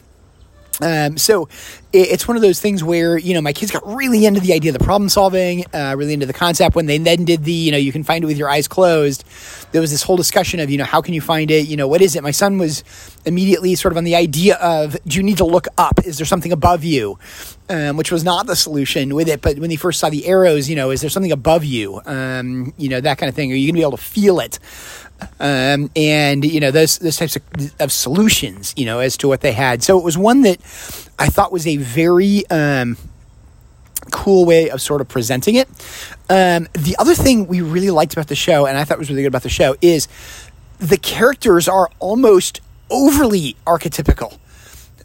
Um, 0.80 1.16
so 1.16 1.48
it's 1.92 2.28
one 2.28 2.36
of 2.36 2.42
those 2.42 2.60
things 2.60 2.84
where 2.84 3.16
you 3.16 3.32
know 3.34 3.40
my 3.40 3.52
kids 3.52 3.70
got 3.70 3.86
really 3.86 4.26
into 4.26 4.40
the 4.40 4.52
idea 4.52 4.72
of 4.72 4.78
the 4.78 4.84
problem 4.84 5.08
solving, 5.08 5.64
uh, 5.72 5.94
really 5.96 6.12
into 6.12 6.26
the 6.26 6.32
concept. 6.32 6.76
When 6.76 6.86
they 6.86 6.98
then 6.98 7.24
did 7.24 7.44
the 7.44 7.52
you 7.52 7.72
know 7.72 7.78
you 7.78 7.92
can 7.92 8.04
find 8.04 8.22
it 8.22 8.26
with 8.26 8.36
your 8.36 8.48
eyes 8.48 8.68
closed, 8.68 9.24
there 9.72 9.80
was 9.80 9.90
this 9.90 10.02
whole 10.02 10.16
discussion 10.16 10.60
of 10.60 10.70
you 10.70 10.78
know 10.78 10.84
how 10.84 11.00
can 11.00 11.14
you 11.14 11.20
find 11.20 11.50
it? 11.50 11.66
You 11.66 11.76
know 11.76 11.88
what 11.88 12.02
is 12.02 12.16
it? 12.16 12.22
My 12.22 12.30
son 12.30 12.58
was 12.58 12.84
immediately 13.24 13.74
sort 13.74 13.92
of 13.92 13.98
on 13.98 14.04
the 14.04 14.16
idea 14.16 14.56
of 14.56 14.96
do 15.04 15.16
you 15.16 15.22
need 15.22 15.38
to 15.38 15.46
look 15.46 15.68
up? 15.78 16.04
Is 16.04 16.18
there 16.18 16.26
something 16.26 16.52
above 16.52 16.84
you? 16.84 17.18
um, 17.68 17.96
which 17.96 18.12
was 18.12 18.24
not 18.24 18.46
the 18.46 18.56
solution 18.56 19.14
with 19.14 19.28
it. 19.28 19.40
But 19.42 19.58
when 19.58 19.70
he 19.70 19.76
first 19.76 20.00
saw 20.00 20.10
the 20.10 20.26
arrows, 20.26 20.68
you 20.68 20.76
know, 20.76 20.90
is 20.90 21.00
there 21.00 21.10
something 21.10 21.32
above 21.32 21.64
you? 21.64 22.00
Um, 22.06 22.72
you 22.76 22.88
know, 22.88 23.00
that 23.00 23.18
kind 23.18 23.28
of 23.28 23.34
thing. 23.34 23.50
Are 23.52 23.54
you 23.54 23.66
going 23.66 23.74
to 23.74 23.80
be 23.80 23.82
able 23.82 23.96
to 23.96 24.02
feel 24.02 24.40
it? 24.40 24.58
Um, 25.40 25.90
and 25.96 26.44
you 26.44 26.60
know 26.60 26.70
those 26.70 26.98
those 26.98 27.16
types 27.16 27.36
of, 27.36 27.42
of, 27.80 27.90
solutions, 27.90 28.74
you 28.76 28.84
know, 28.84 28.98
as 28.98 29.16
to 29.18 29.28
what 29.28 29.40
they 29.40 29.52
had. 29.52 29.82
So 29.82 29.98
it 29.98 30.04
was 30.04 30.18
one 30.18 30.42
that 30.42 30.58
I 31.18 31.28
thought 31.28 31.52
was 31.52 31.66
a 31.66 31.78
very 31.78 32.46
um, 32.50 32.98
cool 34.10 34.44
way 34.44 34.68
of 34.70 34.82
sort 34.82 35.00
of 35.00 35.08
presenting 35.08 35.54
it. 35.54 35.68
Um, 36.28 36.68
the 36.74 36.96
other 36.98 37.14
thing 37.14 37.46
we 37.46 37.62
really 37.62 37.90
liked 37.90 38.12
about 38.12 38.28
the 38.28 38.34
show, 38.34 38.66
and 38.66 38.76
I 38.76 38.84
thought 38.84 38.98
was 38.98 39.08
really 39.08 39.22
good 39.22 39.28
about 39.28 39.42
the 39.42 39.48
show, 39.48 39.74
is 39.80 40.06
the 40.78 40.98
characters 40.98 41.66
are 41.66 41.88
almost 41.98 42.60
overly 42.90 43.56
archetypical 43.66 44.38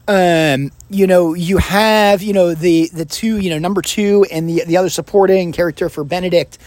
um, 0.07 0.71
you 0.89 1.07
know, 1.07 1.33
you 1.33 1.57
have, 1.57 2.21
you 2.21 2.33
know, 2.33 2.53
the 2.53 2.89
the 2.93 3.05
two, 3.05 3.37
you 3.37 3.49
know, 3.49 3.59
number 3.59 3.81
two 3.81 4.25
and 4.31 4.49
the 4.49 4.63
the 4.65 4.77
other 4.77 4.89
supporting 4.89 5.51
character 5.51 5.89
for 5.89 6.03
Benedict, 6.03 6.57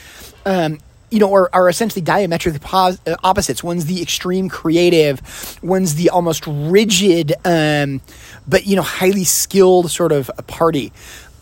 um, 0.47 0.79
you 1.15 1.21
know, 1.21 1.33
are, 1.33 1.49
are 1.53 1.69
essentially 1.69 2.03
diametrically 2.03 2.59
pos- 2.59 2.99
uh, 3.07 3.15
opposites. 3.23 3.63
One's 3.63 3.87
the 3.87 4.03
extreme 4.03 4.49
creative, 4.49 5.23
one's 5.63 5.95
the 5.95 6.11
almost 6.11 6.45
rigid, 6.49 7.33
um, 7.45 8.01
but 8.49 8.67
you 8.67 8.75
know, 8.75 8.83
highly 8.83 9.23
skilled 9.23 9.93
sort 9.93 10.11
of 10.11 10.29
party. 10.49 10.93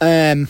Um, 0.02 0.48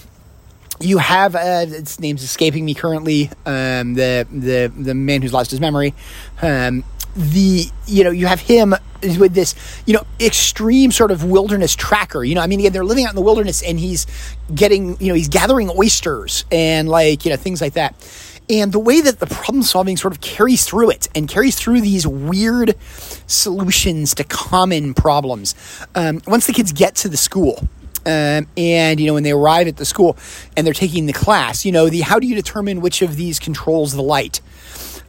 you 0.80 0.98
have 0.98 1.36
uh, 1.36 1.66
its 1.68 2.00
name's 2.00 2.24
escaping 2.24 2.64
me 2.64 2.74
currently. 2.74 3.30
Um, 3.46 3.94
the 3.94 4.26
the 4.32 4.72
the 4.76 4.94
man 4.94 5.22
who's 5.22 5.32
lost 5.32 5.52
his 5.52 5.60
memory. 5.60 5.94
Um, 6.42 6.82
the 7.14 7.66
you 7.86 8.02
know 8.02 8.10
you 8.10 8.26
have 8.26 8.40
him 8.40 8.74
with 9.18 9.34
this 9.34 9.54
you 9.86 9.94
know 9.94 10.04
extreme 10.18 10.90
sort 10.90 11.10
of 11.10 11.24
wilderness 11.24 11.74
tracker 11.74 12.24
you 12.24 12.34
know 12.34 12.40
i 12.40 12.46
mean 12.46 12.60
again 12.60 12.72
they're 12.72 12.84
living 12.84 13.04
out 13.04 13.10
in 13.10 13.16
the 13.16 13.22
wilderness 13.22 13.62
and 13.62 13.78
he's 13.78 14.06
getting 14.54 14.98
you 14.98 15.08
know 15.08 15.14
he's 15.14 15.28
gathering 15.28 15.70
oysters 15.76 16.46
and 16.50 16.88
like 16.88 17.26
you 17.26 17.30
know 17.30 17.36
things 17.36 17.60
like 17.60 17.74
that 17.74 17.94
and 18.48 18.72
the 18.72 18.78
way 18.78 19.00
that 19.00 19.20
the 19.20 19.26
problem 19.26 19.62
solving 19.62 19.96
sort 19.96 20.12
of 20.12 20.20
carries 20.20 20.64
through 20.64 20.90
it 20.90 21.08
and 21.14 21.28
carries 21.28 21.56
through 21.56 21.80
these 21.80 22.06
weird 22.06 22.76
solutions 23.26 24.14
to 24.14 24.24
common 24.24 24.94
problems 24.94 25.54
um, 25.94 26.20
once 26.26 26.46
the 26.46 26.52
kids 26.52 26.72
get 26.72 26.94
to 26.94 27.08
the 27.08 27.16
school 27.16 27.68
um, 28.04 28.48
and 28.56 28.98
you 28.98 29.06
know 29.06 29.14
when 29.14 29.22
they 29.22 29.30
arrive 29.30 29.68
at 29.68 29.76
the 29.76 29.84
school 29.84 30.16
and 30.56 30.66
they're 30.66 30.74
taking 30.74 31.06
the 31.06 31.12
class 31.12 31.64
you 31.64 31.72
know 31.72 31.88
the 31.88 32.00
how 32.00 32.18
do 32.18 32.26
you 32.26 32.34
determine 32.34 32.80
which 32.80 33.00
of 33.02 33.16
these 33.16 33.38
controls 33.38 33.92
the 33.92 34.02
light? 34.02 34.40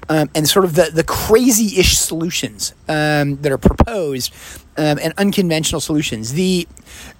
Um, 0.09 0.29
and 0.35 0.47
sort 0.47 0.65
of 0.65 0.75
the, 0.75 0.91
the 0.93 1.03
crazy 1.03 1.79
ish 1.79 1.97
solutions 1.97 2.73
um, 2.89 3.37
that 3.37 3.53
are 3.53 3.57
proposed 3.57 4.33
um, 4.77 4.99
and 5.01 5.13
unconventional 5.17 5.81
solutions. 5.81 6.33
The 6.33 6.67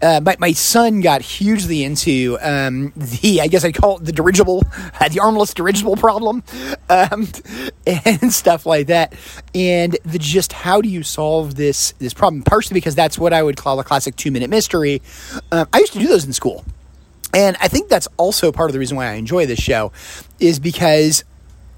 uh, 0.02 0.22
my, 0.24 0.36
my 0.40 0.52
son 0.52 1.02
got 1.02 1.22
hugely 1.22 1.84
into 1.84 2.38
um, 2.42 2.94
the 2.96 3.42
I 3.42 3.48
guess 3.48 3.64
I'd 3.64 3.76
call 3.76 3.98
it 3.98 4.06
the 4.06 4.12
dirigible, 4.12 4.64
uh, 5.00 5.10
the 5.12 5.20
armless 5.20 5.54
dirigible 5.54 5.96
problem, 5.96 6.44
um, 6.90 7.28
and 7.88 8.34
stuff 8.34 8.66
like 8.66 8.88
that. 8.88 9.14
And 9.54 9.98
the 10.06 10.20
just 10.20 10.54
how 10.54 10.82
do 10.82 10.90
you 10.90 11.04
solve 11.04 11.56
this 11.56 11.94
this 12.00 12.14
problem? 12.14 12.44
Partially 12.44 12.76
because 12.76 12.96
that's 12.96 13.18
what 13.18 13.34
I 13.34 13.44
would 13.44 13.58
call 13.58 13.80
a 13.80 13.84
classic 13.84 14.16
two 14.16 14.32
minute 14.32 14.50
mystery. 14.50 15.02
Um, 15.52 15.68
I 15.74 15.80
used 15.80 15.94
to 15.94 16.00
do 16.00 16.08
those 16.08 16.26
in 16.26 16.34
school. 16.34 16.66
And 17.36 17.58
I 17.60 17.68
think 17.68 17.90
that's 17.90 18.08
also 18.18 18.52
part 18.52 18.70
of 18.70 18.74
the 18.74 18.80
reason 18.80 18.96
why 18.96 19.08
I 19.08 19.14
enjoy 19.14 19.48
this 19.48 19.60
show 19.60 19.92
is 20.40 20.60
because 20.60 21.24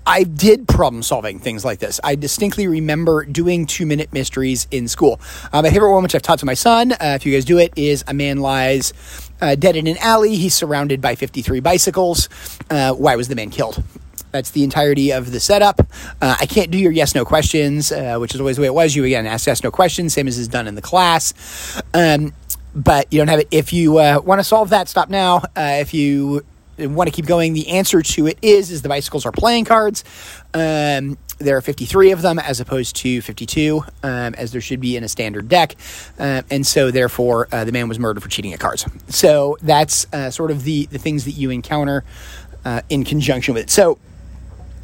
I 0.07 0.23
did 0.23 0.67
problem 0.67 1.01
solving 1.01 1.39
things 1.39 1.65
like 1.65 1.79
this. 1.79 1.99
I 2.03 2.15
distinctly 2.15 2.67
remember 2.67 3.25
doing 3.25 3.65
two 3.65 3.87
minute 3.87 4.13
mysteries 4.13 4.67
in 4.69 4.87
school. 4.87 5.19
Uh, 5.51 5.63
my 5.63 5.71
favorite 5.71 5.93
one, 5.93 6.03
which 6.03 6.13
I've 6.13 6.21
taught 6.21 6.39
to 6.39 6.45
my 6.45 6.53
son, 6.53 6.91
uh, 6.91 6.97
if 7.01 7.25
you 7.25 7.33
guys 7.33 7.43
do 7.43 7.57
it, 7.57 7.73
is 7.75 8.03
a 8.07 8.13
man 8.13 8.37
lies 8.37 8.93
uh, 9.41 9.55
dead 9.55 9.75
in 9.75 9.87
an 9.87 9.97
alley. 9.97 10.35
He's 10.35 10.53
surrounded 10.53 11.01
by 11.01 11.15
53 11.15 11.59
bicycles. 11.59 12.29
Uh, 12.69 12.93
why 12.93 13.15
was 13.15 13.29
the 13.29 13.35
man 13.35 13.49
killed? 13.49 13.83
That's 14.31 14.51
the 14.51 14.63
entirety 14.63 15.11
of 15.11 15.31
the 15.31 15.39
setup. 15.39 15.79
Uh, 16.21 16.35
I 16.39 16.45
can't 16.45 16.69
do 16.69 16.77
your 16.77 16.91
yes 16.91 17.15
no 17.15 17.25
questions, 17.25 17.91
uh, 17.91 18.17
which 18.17 18.35
is 18.35 18.39
always 18.39 18.57
the 18.57 18.61
way 18.61 18.67
it 18.67 18.73
was. 18.73 18.95
You 18.95 19.05
again 19.05 19.25
ask 19.25 19.47
yes 19.47 19.63
no 19.63 19.71
questions, 19.71 20.13
same 20.13 20.27
as 20.27 20.37
is 20.37 20.47
done 20.47 20.67
in 20.67 20.75
the 20.75 20.81
class. 20.81 21.81
Um, 21.93 22.33
but 22.75 23.11
you 23.11 23.17
don't 23.19 23.29
have 23.29 23.39
it. 23.39 23.47
If 23.49 23.71
you 23.71 23.93
want 23.93 24.39
to 24.39 24.43
solve 24.43 24.69
that, 24.69 24.89
stop 24.89 25.09
now. 25.09 25.43
if 25.55 25.93
you 25.93 26.43
want 26.77 27.09
to 27.09 27.15
keep 27.15 27.25
going, 27.25 27.53
the 27.53 27.69
answer 27.69 28.01
to 28.01 28.27
it 28.27 28.37
is 28.41 28.71
is 28.71 28.81
the 28.81 28.89
bicycles 28.89 29.25
are 29.25 29.31
playing 29.31 29.65
cards. 29.65 30.03
Um, 30.53 31.17
there 31.37 31.57
are 31.57 31.61
53 31.61 32.11
of 32.11 32.21
them 32.21 32.39
as 32.39 32.59
opposed 32.59 32.95
to 32.97 33.21
52, 33.21 33.83
um, 34.03 34.33
as 34.35 34.51
there 34.51 34.61
should 34.61 34.79
be 34.79 34.95
in 34.95 35.03
a 35.03 35.07
standard 35.07 35.49
deck. 35.49 35.75
Uh, 36.17 36.43
and 36.49 36.65
so, 36.65 36.91
therefore, 36.91 37.49
uh, 37.51 37.65
the 37.65 37.71
man 37.71 37.89
was 37.89 37.99
murdered 37.99 38.23
for 38.23 38.29
cheating 38.29 38.53
at 38.53 38.59
cards. 38.59 38.85
So, 39.09 39.57
that's 39.61 40.07
uh, 40.13 40.29
sort 40.31 40.51
of 40.51 40.63
the, 40.63 40.85
the 40.87 40.97
things 40.97 41.25
that 41.25 41.31
you 41.31 41.49
encounter 41.49 42.05
uh, 42.63 42.81
in 42.89 43.03
conjunction 43.03 43.53
with 43.53 43.63
it. 43.63 43.69
So, 43.69 43.99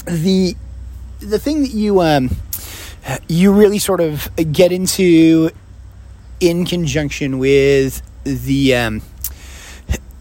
the 0.05 0.55
the 1.19 1.39
thing 1.39 1.62
that 1.62 1.71
you 1.71 2.01
um, 2.01 2.29
you 3.27 3.53
really 3.53 3.79
sort 3.79 4.01
of 4.01 4.29
get 4.51 4.71
into 4.71 5.51
in 6.39 6.65
conjunction 6.65 7.38
with 7.38 8.01
the 8.24 8.75
um, 8.75 9.01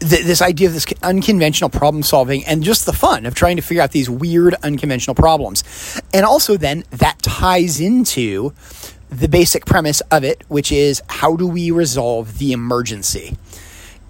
th- 0.01 0.25
this 0.25 0.41
idea 0.41 0.67
of 0.67 0.73
this 0.73 0.85
unconventional 1.01 1.69
problem 1.69 2.03
solving 2.03 2.45
and 2.45 2.63
just 2.63 2.85
the 2.85 2.93
fun 2.93 3.25
of 3.25 3.35
trying 3.35 3.55
to 3.55 3.61
figure 3.61 3.81
out 3.81 3.91
these 3.91 4.09
weird 4.09 4.55
unconventional 4.63 5.15
problems. 5.15 5.63
And 6.13 6.25
also, 6.25 6.57
then 6.57 6.83
that 6.91 7.19
ties 7.21 7.79
into 7.79 8.53
the 9.09 9.27
basic 9.27 9.65
premise 9.65 10.01
of 10.11 10.23
it, 10.23 10.43
which 10.47 10.71
is 10.71 11.01
how 11.07 11.35
do 11.35 11.47
we 11.47 11.71
resolve 11.71 12.37
the 12.37 12.51
emergency? 12.51 13.37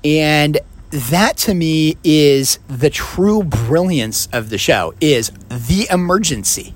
And 0.03 0.59
that 0.91 1.37
to 1.37 1.53
me 1.53 1.97
is 2.03 2.59
the 2.67 2.89
true 2.89 3.43
brilliance 3.43 4.27
of 4.33 4.49
the 4.49 4.57
show 4.57 4.93
is 4.99 5.31
the 5.49 5.87
emergency. 5.89 6.73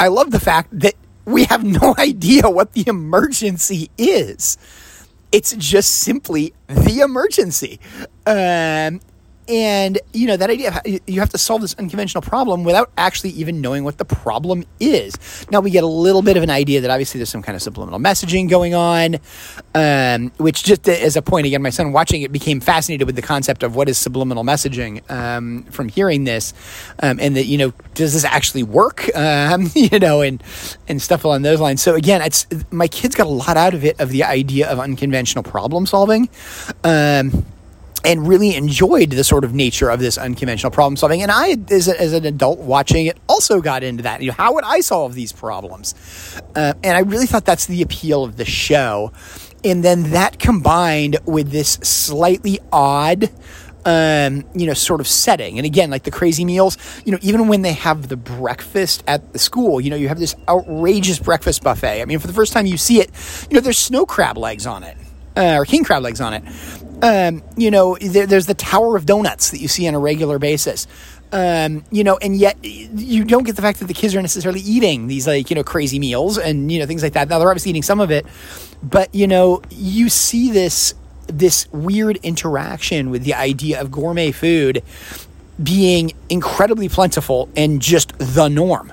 I 0.00 0.08
love 0.08 0.32
the 0.32 0.40
fact 0.40 0.78
that 0.80 0.94
we 1.24 1.44
have 1.44 1.64
no 1.64 1.94
idea 1.98 2.50
what 2.50 2.72
the 2.72 2.84
emergency 2.86 3.90
is. 3.96 4.58
It's 5.34 5.52
just 5.56 5.90
simply 6.02 6.54
the 6.68 7.00
emergency. 7.00 7.80
Um, 8.24 9.00
and, 9.48 9.98
you 10.12 10.26
know, 10.26 10.36
that 10.36 10.50
idea 10.50 10.70
of 10.70 11.00
you 11.06 11.20
have 11.20 11.30
to 11.30 11.38
solve 11.38 11.60
this 11.60 11.74
unconventional 11.74 12.22
problem 12.22 12.64
without 12.64 12.90
actually 12.96 13.30
even 13.30 13.60
knowing 13.60 13.84
what 13.84 13.98
the 13.98 14.04
problem 14.04 14.64
is. 14.80 15.46
Now, 15.50 15.60
we 15.60 15.70
get 15.70 15.84
a 15.84 15.88
little 15.88 16.22
bit 16.22 16.36
of 16.36 16.42
an 16.42 16.50
idea 16.50 16.80
that 16.80 16.90
obviously 16.90 17.18
there's 17.18 17.30
some 17.30 17.42
kind 17.42 17.56
of 17.56 17.62
subliminal 17.62 18.00
messaging 18.00 18.48
going 18.48 18.74
on, 18.74 19.16
um, 19.74 20.30
which 20.38 20.64
just 20.64 20.88
as 20.88 21.16
a 21.16 21.22
point, 21.22 21.46
again, 21.46 21.62
my 21.62 21.70
son 21.70 21.92
watching 21.92 22.22
it 22.22 22.32
became 22.32 22.60
fascinated 22.60 23.06
with 23.06 23.16
the 23.16 23.22
concept 23.22 23.62
of 23.62 23.76
what 23.76 23.88
is 23.88 23.98
subliminal 23.98 24.44
messaging 24.44 25.08
um, 25.10 25.64
from 25.64 25.88
hearing 25.88 26.24
this. 26.24 26.54
Um, 27.00 27.18
and 27.20 27.36
that, 27.36 27.44
you 27.44 27.58
know, 27.58 27.72
does 27.94 28.14
this 28.14 28.24
actually 28.24 28.62
work? 28.62 29.10
Um, 29.24 29.70
you 29.74 29.98
know, 29.98 30.20
and, 30.20 30.42
and 30.86 31.00
stuff 31.00 31.24
along 31.24 31.42
those 31.42 31.60
lines. 31.60 31.80
So, 31.82 31.94
again, 31.94 32.20
it's 32.20 32.46
my 32.70 32.88
kids 32.88 33.14
got 33.14 33.26
a 33.26 33.30
lot 33.30 33.56
out 33.56 33.72
of 33.72 33.84
it 33.84 33.98
of 34.00 34.10
the 34.10 34.22
idea 34.24 34.68
of 34.68 34.78
unconventional 34.78 35.42
problem 35.42 35.86
solving. 35.86 36.28
And 38.04 38.28
really 38.28 38.54
enjoyed 38.54 39.10
the 39.10 39.24
sort 39.24 39.44
of 39.44 39.54
nature 39.54 39.88
of 39.88 39.98
this 39.98 40.18
unconventional 40.18 40.70
problem 40.70 40.96
solving. 40.96 41.22
And 41.22 41.30
I, 41.30 41.56
as, 41.70 41.88
a, 41.88 41.98
as 41.98 42.12
an 42.12 42.26
adult 42.26 42.58
watching 42.58 43.06
it, 43.06 43.16
also 43.28 43.62
got 43.62 43.82
into 43.82 44.02
that. 44.02 44.20
You 44.20 44.28
know, 44.28 44.34
how 44.34 44.52
would 44.52 44.64
I 44.64 44.80
solve 44.80 45.14
these 45.14 45.32
problems? 45.32 45.94
Uh, 46.54 46.74
and 46.82 46.96
I 46.96 47.00
really 47.00 47.24
thought 47.24 47.46
that's 47.46 47.64
the 47.64 47.80
appeal 47.80 48.22
of 48.22 48.36
the 48.36 48.44
show. 48.44 49.10
And 49.64 49.82
then 49.82 50.10
that 50.10 50.38
combined 50.38 51.16
with 51.24 51.50
this 51.50 51.78
slightly 51.82 52.58
odd, 52.70 53.30
um, 53.86 54.44
you 54.54 54.66
know, 54.66 54.74
sort 54.74 55.00
of 55.00 55.08
setting. 55.08 55.58
And 55.58 55.64
again, 55.64 55.88
like 55.88 56.02
the 56.02 56.10
crazy 56.10 56.44
meals, 56.44 56.76
you 57.06 57.12
know, 57.12 57.18
even 57.22 57.48
when 57.48 57.62
they 57.62 57.72
have 57.72 58.08
the 58.08 58.18
breakfast 58.18 59.02
at 59.06 59.32
the 59.32 59.38
school, 59.38 59.80
you 59.80 59.88
know, 59.88 59.96
you 59.96 60.08
have 60.08 60.18
this 60.18 60.34
outrageous 60.46 61.18
breakfast 61.18 61.62
buffet. 61.62 62.02
I 62.02 62.04
mean, 62.04 62.18
for 62.18 62.26
the 62.26 62.34
first 62.34 62.52
time 62.52 62.66
you 62.66 62.76
see 62.76 63.00
it, 63.00 63.10
you 63.50 63.54
know, 63.54 63.60
there's 63.60 63.78
snow 63.78 64.04
crab 64.04 64.36
legs 64.36 64.66
on 64.66 64.82
it. 64.82 64.98
Uh, 65.36 65.56
or 65.56 65.64
king 65.64 65.82
crab 65.82 66.02
legs 66.02 66.20
on 66.20 66.32
it. 66.32 66.44
Um, 67.04 67.42
you 67.54 67.70
know, 67.70 67.98
there, 68.00 68.26
there's 68.26 68.46
the 68.46 68.54
Tower 68.54 68.96
of 68.96 69.04
Donuts 69.04 69.50
that 69.50 69.60
you 69.60 69.68
see 69.68 69.86
on 69.86 69.94
a 69.94 69.98
regular 69.98 70.38
basis. 70.38 70.86
Um, 71.32 71.84
you 71.90 72.02
know, 72.02 72.16
and 72.16 72.34
yet 72.34 72.56
you 72.64 73.24
don't 73.24 73.42
get 73.42 73.56
the 73.56 73.62
fact 73.62 73.80
that 73.80 73.86
the 73.86 73.94
kids 73.94 74.14
are 74.14 74.22
necessarily 74.22 74.60
eating 74.60 75.06
these 75.06 75.26
like, 75.26 75.50
you 75.50 75.56
know, 75.56 75.64
crazy 75.64 75.98
meals 75.98 76.38
and, 76.38 76.72
you 76.72 76.78
know, 76.78 76.86
things 76.86 77.02
like 77.02 77.12
that. 77.12 77.28
Now 77.28 77.38
they're 77.38 77.50
obviously 77.50 77.70
eating 77.70 77.82
some 77.82 78.00
of 78.00 78.10
it, 78.10 78.24
but, 78.82 79.14
you 79.14 79.26
know, 79.26 79.60
you 79.68 80.08
see 80.08 80.50
this, 80.50 80.94
this 81.26 81.70
weird 81.72 82.16
interaction 82.22 83.10
with 83.10 83.24
the 83.24 83.34
idea 83.34 83.80
of 83.80 83.90
gourmet 83.90 84.30
food 84.30 84.82
being 85.62 86.12
incredibly 86.30 86.88
plentiful 86.88 87.50
and 87.54 87.82
just 87.82 88.18
the 88.18 88.48
norm. 88.48 88.92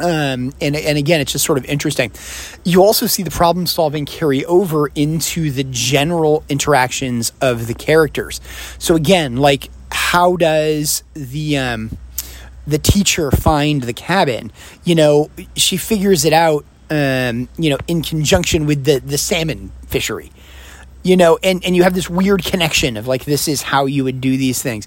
Um, 0.00 0.54
and, 0.60 0.74
and 0.74 0.96
again, 0.96 1.20
it's 1.20 1.32
just 1.32 1.44
sort 1.44 1.58
of 1.58 1.64
interesting. 1.66 2.12
You 2.64 2.82
also 2.82 3.06
see 3.06 3.22
the 3.22 3.30
problem 3.30 3.66
solving 3.66 4.06
carry 4.06 4.44
over 4.46 4.88
into 4.94 5.50
the 5.50 5.64
general 5.64 6.44
interactions 6.48 7.32
of 7.40 7.66
the 7.66 7.74
characters. 7.74 8.40
So 8.78 8.94
again, 8.94 9.36
like 9.36 9.68
how 9.90 10.36
does 10.36 11.02
the 11.12 11.58
um, 11.58 11.98
the 12.66 12.78
teacher 12.78 13.30
find 13.30 13.82
the 13.82 13.92
cabin? 13.92 14.50
You 14.84 14.94
know, 14.94 15.30
she 15.56 15.76
figures 15.76 16.24
it 16.24 16.32
out. 16.32 16.64
Um, 16.90 17.48
you 17.56 17.70
know, 17.70 17.78
in 17.88 18.02
conjunction 18.02 18.66
with 18.66 18.84
the 18.84 18.98
the 19.00 19.16
salmon 19.16 19.72
fishery. 19.86 20.30
You 21.02 21.16
know, 21.16 21.38
and 21.42 21.64
and 21.64 21.74
you 21.74 21.82
have 21.82 21.94
this 21.94 22.08
weird 22.08 22.44
connection 22.44 22.96
of 22.96 23.06
like 23.06 23.24
this 23.24 23.48
is 23.48 23.62
how 23.62 23.86
you 23.86 24.04
would 24.04 24.20
do 24.20 24.36
these 24.36 24.62
things 24.62 24.86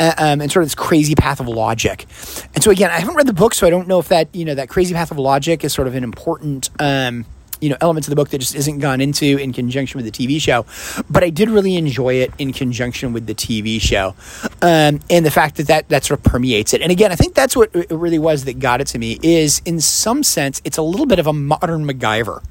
um, 0.00 0.40
and 0.40 0.50
sort 0.50 0.62
of 0.62 0.66
this 0.66 0.74
crazy 0.74 1.14
path 1.14 1.40
of 1.40 1.48
logic. 1.48 2.06
And 2.54 2.64
so 2.64 2.70
again, 2.70 2.90
I 2.90 2.98
haven't 3.00 3.14
read 3.14 3.26
the 3.26 3.32
book, 3.32 3.54
so 3.54 3.66
I 3.66 3.70
don't 3.70 3.86
know 3.86 3.98
if 3.98 4.08
that 4.08 4.34
you 4.34 4.44
know 4.44 4.54
that 4.54 4.68
crazy 4.68 4.94
path 4.94 5.10
of 5.10 5.18
logic 5.18 5.64
is 5.64 5.72
sort 5.72 5.88
of 5.88 5.94
an 5.94 6.04
important. 6.04 6.70
Um, 6.78 7.26
you 7.60 7.68
know 7.68 7.76
elements 7.80 8.08
of 8.08 8.10
the 8.10 8.16
book 8.16 8.30
that 8.30 8.38
just 8.38 8.54
isn't 8.54 8.78
gone 8.78 9.02
into 9.02 9.36
in 9.36 9.52
conjunction 9.52 10.02
with 10.02 10.10
the 10.10 10.28
TV 10.28 10.40
show, 10.40 10.64
but 11.10 11.22
I 11.22 11.30
did 11.30 11.50
really 11.50 11.76
enjoy 11.76 12.14
it 12.14 12.32
in 12.38 12.52
conjunction 12.52 13.12
with 13.12 13.26
the 13.26 13.34
TV 13.34 13.80
show, 13.80 14.14
um, 14.62 15.00
and 15.10 15.26
the 15.26 15.30
fact 15.30 15.56
that, 15.56 15.66
that 15.66 15.88
that 15.90 16.04
sort 16.04 16.20
of 16.20 16.24
permeates 16.24 16.72
it. 16.72 16.80
And 16.80 16.90
again, 16.90 17.12
I 17.12 17.16
think 17.16 17.34
that's 17.34 17.54
what 17.54 17.70
it 17.74 17.90
really 17.90 18.18
was 18.18 18.44
that 18.46 18.58
got 18.58 18.80
it 18.80 18.86
to 18.88 18.98
me. 18.98 19.18
Is 19.22 19.60
in 19.64 19.80
some 19.80 20.22
sense, 20.22 20.60
it's 20.64 20.78
a 20.78 20.82
little 20.82 21.06
bit 21.06 21.18
of 21.18 21.26
a 21.26 21.32
modern 21.32 21.86
MacGyver. 21.86 22.42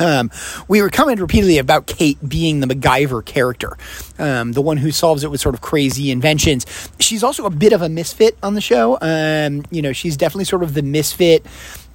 Um, 0.00 0.30
we 0.66 0.82
were 0.82 0.90
commented 0.90 1.20
repeatedly 1.20 1.58
about 1.58 1.86
Kate 1.86 2.18
being 2.26 2.60
the 2.60 2.66
MacGyver 2.66 3.24
character, 3.24 3.76
um, 4.18 4.52
the 4.52 4.62
one 4.62 4.76
who 4.76 4.90
solves 4.90 5.22
it 5.22 5.30
with 5.30 5.40
sort 5.40 5.54
of 5.54 5.60
crazy 5.60 6.10
inventions. 6.10 6.66
She's 6.98 7.22
also 7.22 7.46
a 7.46 7.50
bit 7.50 7.72
of 7.72 7.80
a 7.82 7.88
misfit 7.88 8.36
on 8.42 8.54
the 8.54 8.60
show. 8.60 8.98
Um, 9.00 9.64
you 9.70 9.82
know, 9.82 9.92
she's 9.92 10.16
definitely 10.16 10.46
sort 10.46 10.62
of 10.62 10.74
the 10.74 10.82
misfit, 10.82 11.46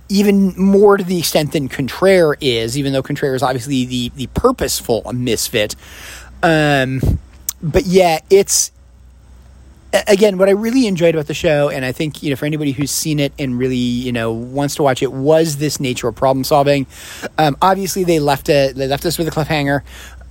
even 0.08 0.58
more 0.58 0.98
to 0.98 1.04
the 1.04 1.20
extent 1.20 1.52
than 1.52 1.68
Contraire 1.68 2.36
is, 2.40 2.78
even 2.78 2.94
though 2.94 3.04
Contraire 3.04 3.36
is 3.36 3.44
obviously 3.44 3.86
the 3.86 4.10
the 4.16 4.28
purposeful 4.28 5.04
misfit. 5.14 5.76
Um, 6.42 7.02
but 7.62 7.86
yeah, 7.86 8.20
it's 8.30 8.72
again, 10.08 10.38
what 10.38 10.50
I 10.50 10.52
really 10.52 10.88
enjoyed 10.88 11.16
about 11.16 11.28
the 11.28 11.34
show, 11.34 11.70
and 11.70 11.84
I 11.86 11.92
think 11.92 12.22
you 12.24 12.30
know 12.30 12.36
for 12.36 12.46
anybody 12.46 12.72
who's 12.72 12.92
seen 12.92 13.20
it 13.20 13.34
and 13.40 13.58
really 13.58 13.76
you 13.76 14.12
know 14.12 14.32
wants 14.32 14.76
to 14.76 14.84
watch 14.84 15.02
it, 15.02 15.12
was 15.12 15.58
this 15.58 15.80
nature 15.80 16.08
of 16.08 16.16
problem 16.16 16.44
solving. 16.44 16.88
Um, 17.38 17.58
obviously, 17.62 18.04
they 18.04 18.20
left 18.20 18.50
it. 18.50 18.76
They 18.76 18.88
left 18.88 19.06
us 19.06 19.18
with 19.18 19.28
a 19.28 19.32
cliffhanger. 19.32 19.82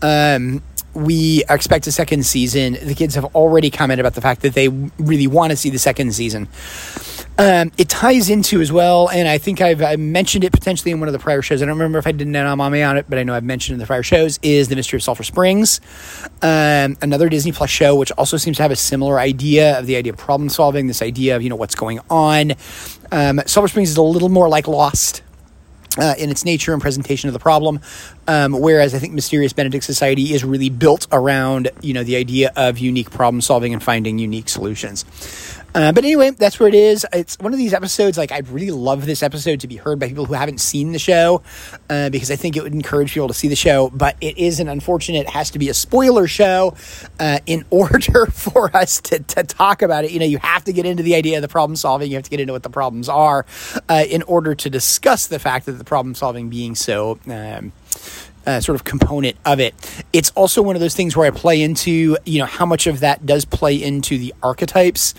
Um, 0.03 0.63
we 0.95 1.45
expect 1.49 1.87
a 1.87 1.93
second 1.93 2.25
season. 2.25 2.77
The 2.83 2.95
kids 2.95 3.15
have 3.15 3.25
already 3.35 3.71
commented 3.71 4.05
about 4.05 4.15
the 4.15 4.21
fact 4.21 4.43
that 4.43 4.55
they 4.55 4.69
really 4.69 5.27
want 5.27 5.51
to 5.51 5.57
see 5.57 5.71
the 5.71 5.79
second 5.79 6.13
season. 6.13 6.49
Um, 7.39 7.71
it 7.79 7.89
ties 7.89 8.31
into 8.31 8.61
as 8.61 8.73
well, 8.73 9.09
and 9.11 9.29
I 9.29 9.39
think 9.39 9.61
I've 9.61 9.81
I 9.81 9.95
mentioned 9.95 10.43
it 10.43 10.51
potentially 10.53 10.91
in 10.91 10.99
one 10.99 11.09
of 11.09 11.13
the 11.13 11.21
prior 11.21 11.41
shows. 11.41 11.63
I 11.63 11.67
don't 11.67 11.79
remember 11.79 11.99
if 11.99 12.07
I 12.07 12.11
did 12.11 12.27
an 12.27 12.59
Mommy 12.59 12.83
on 12.83 12.97
it, 12.97 13.07
but 13.09 13.17
I 13.17 13.23
know 13.23 13.33
I've 13.33 13.45
mentioned 13.45 13.75
in 13.75 13.79
the 13.79 13.87
prior 13.87 14.03
shows. 14.03 14.41
Is 14.43 14.67
the 14.67 14.75
Mystery 14.75 14.97
of 14.97 15.05
Sulphur 15.05 15.23
Springs, 15.23 15.81
um, 16.43 16.97
another 17.01 17.29
Disney 17.29 17.53
Plus 17.53 17.71
show, 17.71 17.95
which 17.95 18.11
also 18.13 18.37
seems 18.39 18.57
to 18.57 18.65
have 18.65 18.73
a 18.73 18.77
similar 18.77 19.21
idea 19.21 19.79
of 19.79 19.87
the 19.87 19.95
idea 19.95 20.13
of 20.13 20.19
problem 20.19 20.49
solving. 20.49 20.89
This 20.89 21.01
idea 21.01 21.37
of 21.37 21.43
you 21.43 21.49
know 21.49 21.57
what's 21.57 21.77
going 21.77 22.01
on. 22.11 22.55
Um, 23.13 23.41
Sulphur 23.47 23.69
Springs 23.69 23.91
is 23.91 23.97
a 23.97 24.03
little 24.03 24.31
more 24.31 24.49
like 24.49 24.67
Lost 24.67 25.23
uh, 25.99 26.15
in 26.19 26.31
its 26.31 26.45
nature 26.45 26.73
and 26.73 26.81
presentation 26.83 27.29
of 27.29 27.33
the 27.33 27.39
problem. 27.39 27.81
Um, 28.27 28.53
whereas 28.53 28.95
I 28.95 28.99
think 28.99 29.15
Mysterious 29.15 29.53
Benedict 29.53 29.85
Society 29.85 30.35
is 30.35 30.45
really 30.45 30.71
built 30.71 31.07
around 31.13 31.71
you 31.83 31.95
know 31.95 32.05
the 32.05 32.17
idea 32.17 32.53
of 32.57 32.79
unique 32.79 33.11
problem 33.11 33.41
solving 33.41 33.73
and 33.73 33.83
finding 33.83 34.19
unique 34.19 34.49
solutions. 34.49 35.05
Uh, 35.75 35.93
but 35.93 36.05
anyway, 36.05 36.31
that's 36.31 36.59
where 36.59 36.69
it 36.69 36.75
is. 36.75 37.07
It's 37.13 37.39
one 37.39 37.53
of 37.53 37.59
these 37.59 37.75
episodes. 37.75 38.17
Like 38.17 38.33
I'd 38.33 38.49
really 38.49 38.71
love 38.71 39.07
this 39.07 39.23
episode 39.23 39.61
to 39.61 39.69
be 39.69 39.77
heard 39.77 39.99
by 39.99 40.09
people 40.09 40.25
who 40.25 40.35
haven't 40.35 40.61
seen 40.61 40.93
the 40.93 40.99
show, 40.99 41.43
uh, 41.91 42.11
because 42.11 42.31
I 42.31 42.37
think 42.37 42.57
it 42.57 42.63
would 42.63 42.73
encourage 42.73 43.13
people 43.13 43.29
to 43.29 43.35
see 43.35 43.49
the 43.49 43.57
show. 43.57 43.91
But 43.91 44.17
it 44.21 44.39
is 44.39 44.61
an 44.61 44.69
unfortunate. 44.69 45.27
It 45.27 45.31
has 45.31 45.51
to 45.51 45.59
be 45.59 45.69
a 45.69 45.75
spoiler 45.75 46.27
show 46.27 46.75
uh, 47.21 47.41
in 47.47 47.65
order 47.71 48.27
for 48.27 48.75
us 48.77 49.01
to, 49.03 49.19
to 49.21 49.43
talk 49.45 49.83
about 49.83 50.05
it. 50.05 50.11
You 50.11 50.21
know, 50.21 50.27
you 50.27 50.39
have 50.39 50.65
to 50.65 50.73
get 50.73 50.87
into 50.87 51.03
the 51.03 51.15
idea 51.15 51.37
of 51.37 51.43
the 51.43 51.49
problem 51.49 51.77
solving. 51.77 52.11
You 52.11 52.17
have 52.17 52.25
to 52.25 52.31
get 52.31 52.41
into 52.41 52.53
what 52.53 52.63
the 52.63 52.71
problems 52.71 53.09
are 53.09 53.45
uh, 53.89 54.05
in 54.09 54.23
order 54.23 54.55
to 54.55 54.71
discuss 54.71 55.27
the 55.27 55.39
fact 55.39 55.67
that 55.67 55.73
the 55.73 55.85
problem 55.85 56.15
solving 56.15 56.49
being 56.49 56.75
so. 56.75 57.19
Um, 57.27 57.73
uh, 58.49 58.61
sort 58.61 58.75
of 58.75 58.85
component 58.85 59.37
of 59.45 59.61
it. 59.61 59.75
It's 60.15 60.31
also 60.31 60.63
one 60.63 60.75
of 60.75 60.81
those 60.81 60.95
things 60.95 61.15
where 61.15 61.27
I 61.27 61.31
play 61.31 61.61
into, 61.61 62.17
you 62.25 62.39
know, 62.39 62.47
how 62.47 62.65
much 62.65 62.87
of 62.87 63.01
that 63.01 63.27
does 63.27 63.45
play 63.45 63.77
into 63.77 64.17
the 64.17 64.35
archetypes, 64.43 65.13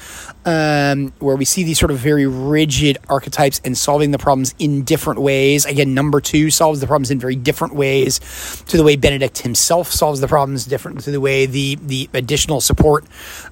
um, 0.46 1.14
where 1.20 1.36
we 1.36 1.46
see 1.46 1.64
these 1.64 1.78
sort 1.78 1.92
of 1.92 2.00
very 2.00 2.26
rigid 2.26 2.98
archetypes 3.08 3.62
and 3.64 3.78
solving 3.78 4.10
the 4.10 4.18
problems 4.18 4.56
in 4.58 4.84
different 4.84 5.22
ways. 5.22 5.66
Again, 5.66 5.94
number 5.94 6.20
two 6.20 6.50
solves 6.50 6.80
the 6.80 6.88
problems 6.88 7.12
in 7.12 7.20
very 7.20 7.36
different 7.36 7.76
ways 7.76 8.20
to 8.68 8.78
the 8.78 8.84
way 8.84 8.96
Benedict 8.96 9.38
himself 9.38 9.92
solves 9.92 10.22
the 10.22 10.28
problems, 10.28 10.66
different 10.66 11.02
to 11.02 11.12
the 11.12 11.22
way 11.22 11.46
the 11.46 11.76
the 11.84 12.10
additional 12.16 12.62
support 12.62 13.06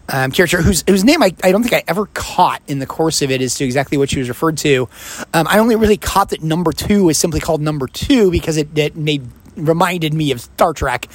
um, 0.10 0.31
character, 0.31 0.60
whose 0.60 0.84
whose 0.88 1.03
name 1.03 1.22
I, 1.22 1.36
I 1.43 1.51
don't 1.51 1.62
think 1.62 1.75
I 1.75 1.84
ever 1.88 2.07
caught 2.07 2.63
in 2.65 2.79
the 2.79 2.88
course 2.88 3.22
of 3.22 3.29
it 3.29 3.43
as 3.43 3.53
to 3.55 3.63
exactly 3.63 4.00
what 4.00 4.10
she 4.10 4.17
was 4.17 4.27
referred 4.27 4.57
to. 4.60 4.89
Um, 5.36 5.46
I 5.48 5.60
only 5.60 5.75
really 5.75 5.98
caught 5.98 6.29
that 6.29 6.41
number 6.41 6.72
two 6.72 7.10
is 7.10 7.19
simply 7.19 7.39
called 7.39 7.62
number 7.62 7.86
two 7.86 8.31
because 8.31 8.57
it, 8.57 8.75
it 8.75 8.96
made 8.96 9.29
reminded 9.58 10.14
me 10.14 10.32
of 10.32 10.42
Star 10.42 10.74
Trek, 10.74 11.08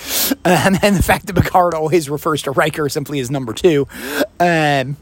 um, 0.45 0.77
and 0.83 0.97
the 0.97 1.03
fact 1.03 1.27
that 1.27 1.37
Picard 1.37 1.75
always 1.75 2.11
refers 2.11 2.43
to 2.43 2.51
Riker 2.51 2.89
simply 2.89 3.21
as 3.21 3.31
number 3.31 3.53
two. 3.53 3.87
Um, 4.41 4.97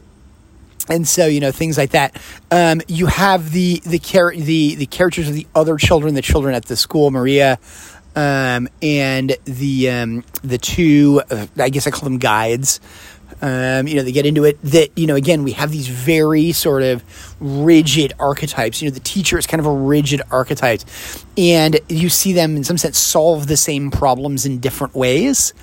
and 0.89 1.07
so 1.07 1.27
you 1.27 1.39
know 1.39 1.51
things 1.51 1.77
like 1.77 1.91
that. 1.91 2.21
Um, 2.49 2.81
you 2.87 3.05
have 3.07 3.51
the 3.51 3.81
the 3.85 3.99
char- 3.99 4.35
the 4.35 4.75
the 4.75 4.85
characters 4.85 5.27
of 5.27 5.33
the 5.33 5.47
other 5.55 5.77
children, 5.77 6.15
the 6.15 6.21
children 6.21 6.55
at 6.55 6.65
the 6.65 6.75
school, 6.75 7.11
Maria, 7.11 7.59
um, 8.15 8.67
and 8.81 9.35
the 9.45 9.89
um, 9.89 10.23
the 10.43 10.57
two. 10.57 11.21
Uh, 11.29 11.47
I 11.57 11.69
guess 11.69 11.87
I 11.87 11.91
call 11.91 12.03
them 12.03 12.17
guides. 12.17 12.79
Um, 13.41 13.87
you 13.87 13.95
know, 13.95 14.03
they 14.03 14.11
get 14.11 14.25
into 14.25 14.43
it 14.43 14.61
that, 14.61 14.95
you 14.95 15.07
know, 15.07 15.15
again, 15.15 15.43
we 15.43 15.53
have 15.53 15.71
these 15.71 15.87
very 15.87 16.51
sort 16.51 16.83
of 16.83 17.03
rigid 17.39 18.13
archetypes. 18.19 18.81
You 18.81 18.89
know, 18.89 18.93
the 18.93 18.99
teacher 18.99 19.37
is 19.37 19.47
kind 19.47 19.59
of 19.59 19.65
a 19.65 19.73
rigid 19.73 20.21
archetype. 20.29 20.81
And 21.37 21.79
you 21.89 22.09
see 22.09 22.33
them, 22.33 22.55
in 22.55 22.63
some 22.63 22.77
sense, 22.77 22.99
solve 22.99 23.47
the 23.47 23.57
same 23.57 23.89
problems 23.89 24.45
in 24.45 24.59
different 24.59 24.93
ways. 24.93 25.53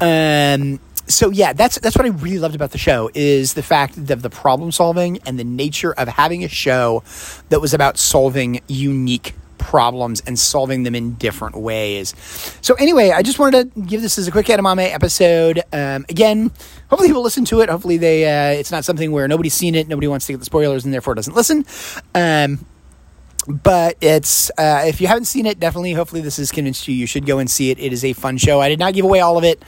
Um, 0.00 0.80
so 1.08 1.30
yeah, 1.30 1.52
that's 1.54 1.78
that's 1.80 1.96
what 1.96 2.04
I 2.04 2.10
really 2.10 2.38
loved 2.38 2.54
about 2.54 2.70
the 2.70 2.78
show 2.78 3.10
is 3.14 3.54
the 3.54 3.62
fact 3.62 3.96
of 3.96 4.22
the 4.22 4.30
problem 4.30 4.70
solving 4.70 5.18
and 5.26 5.38
the 5.38 5.44
nature 5.44 5.92
of 5.92 6.06
having 6.06 6.44
a 6.44 6.48
show 6.48 7.02
that 7.48 7.60
was 7.60 7.74
about 7.74 7.98
solving 7.98 8.60
unique 8.68 9.34
problems 9.58 10.22
and 10.26 10.38
solving 10.38 10.82
them 10.82 10.94
in 10.94 11.14
different 11.14 11.56
ways. 11.56 12.14
So 12.60 12.74
anyway, 12.74 13.10
I 13.10 13.22
just 13.22 13.38
wanted 13.38 13.74
to 13.74 13.80
give 13.80 14.02
this 14.02 14.18
as 14.18 14.28
a 14.28 14.30
quick 14.30 14.46
edamame 14.46 14.92
episode. 14.92 15.62
Um, 15.72 16.06
again, 16.08 16.50
hopefully 16.88 17.08
people 17.08 17.22
listen 17.22 17.44
to 17.46 17.60
it. 17.60 17.68
Hopefully 17.68 17.96
they 17.96 18.24
uh, 18.24 18.58
it's 18.58 18.70
not 18.70 18.84
something 18.84 19.12
where 19.12 19.28
nobody's 19.28 19.54
seen 19.54 19.74
it, 19.74 19.88
nobody 19.88 20.08
wants 20.08 20.26
to 20.26 20.32
get 20.32 20.38
the 20.38 20.44
spoilers, 20.44 20.84
and 20.84 20.94
therefore 20.94 21.14
doesn't 21.14 21.34
listen. 21.34 21.64
Um, 22.14 22.64
but 23.48 23.96
it's 24.02 24.50
uh, 24.58 24.84
if 24.86 25.00
you 25.00 25.06
haven't 25.06 25.24
seen 25.24 25.46
it 25.46 25.58
definitely 25.58 25.94
hopefully 25.94 26.20
this 26.20 26.36
has 26.36 26.52
convinced 26.52 26.86
you 26.86 26.94
you 26.94 27.06
should 27.06 27.24
go 27.24 27.38
and 27.38 27.50
see 27.50 27.70
it 27.70 27.78
it 27.78 27.94
is 27.94 28.04
a 28.04 28.12
fun 28.12 28.36
show 28.36 28.60
i 28.60 28.68
did 28.68 28.78
not 28.78 28.92
give 28.92 29.06
away 29.06 29.20
all 29.20 29.38
of 29.38 29.44
it 29.44 29.62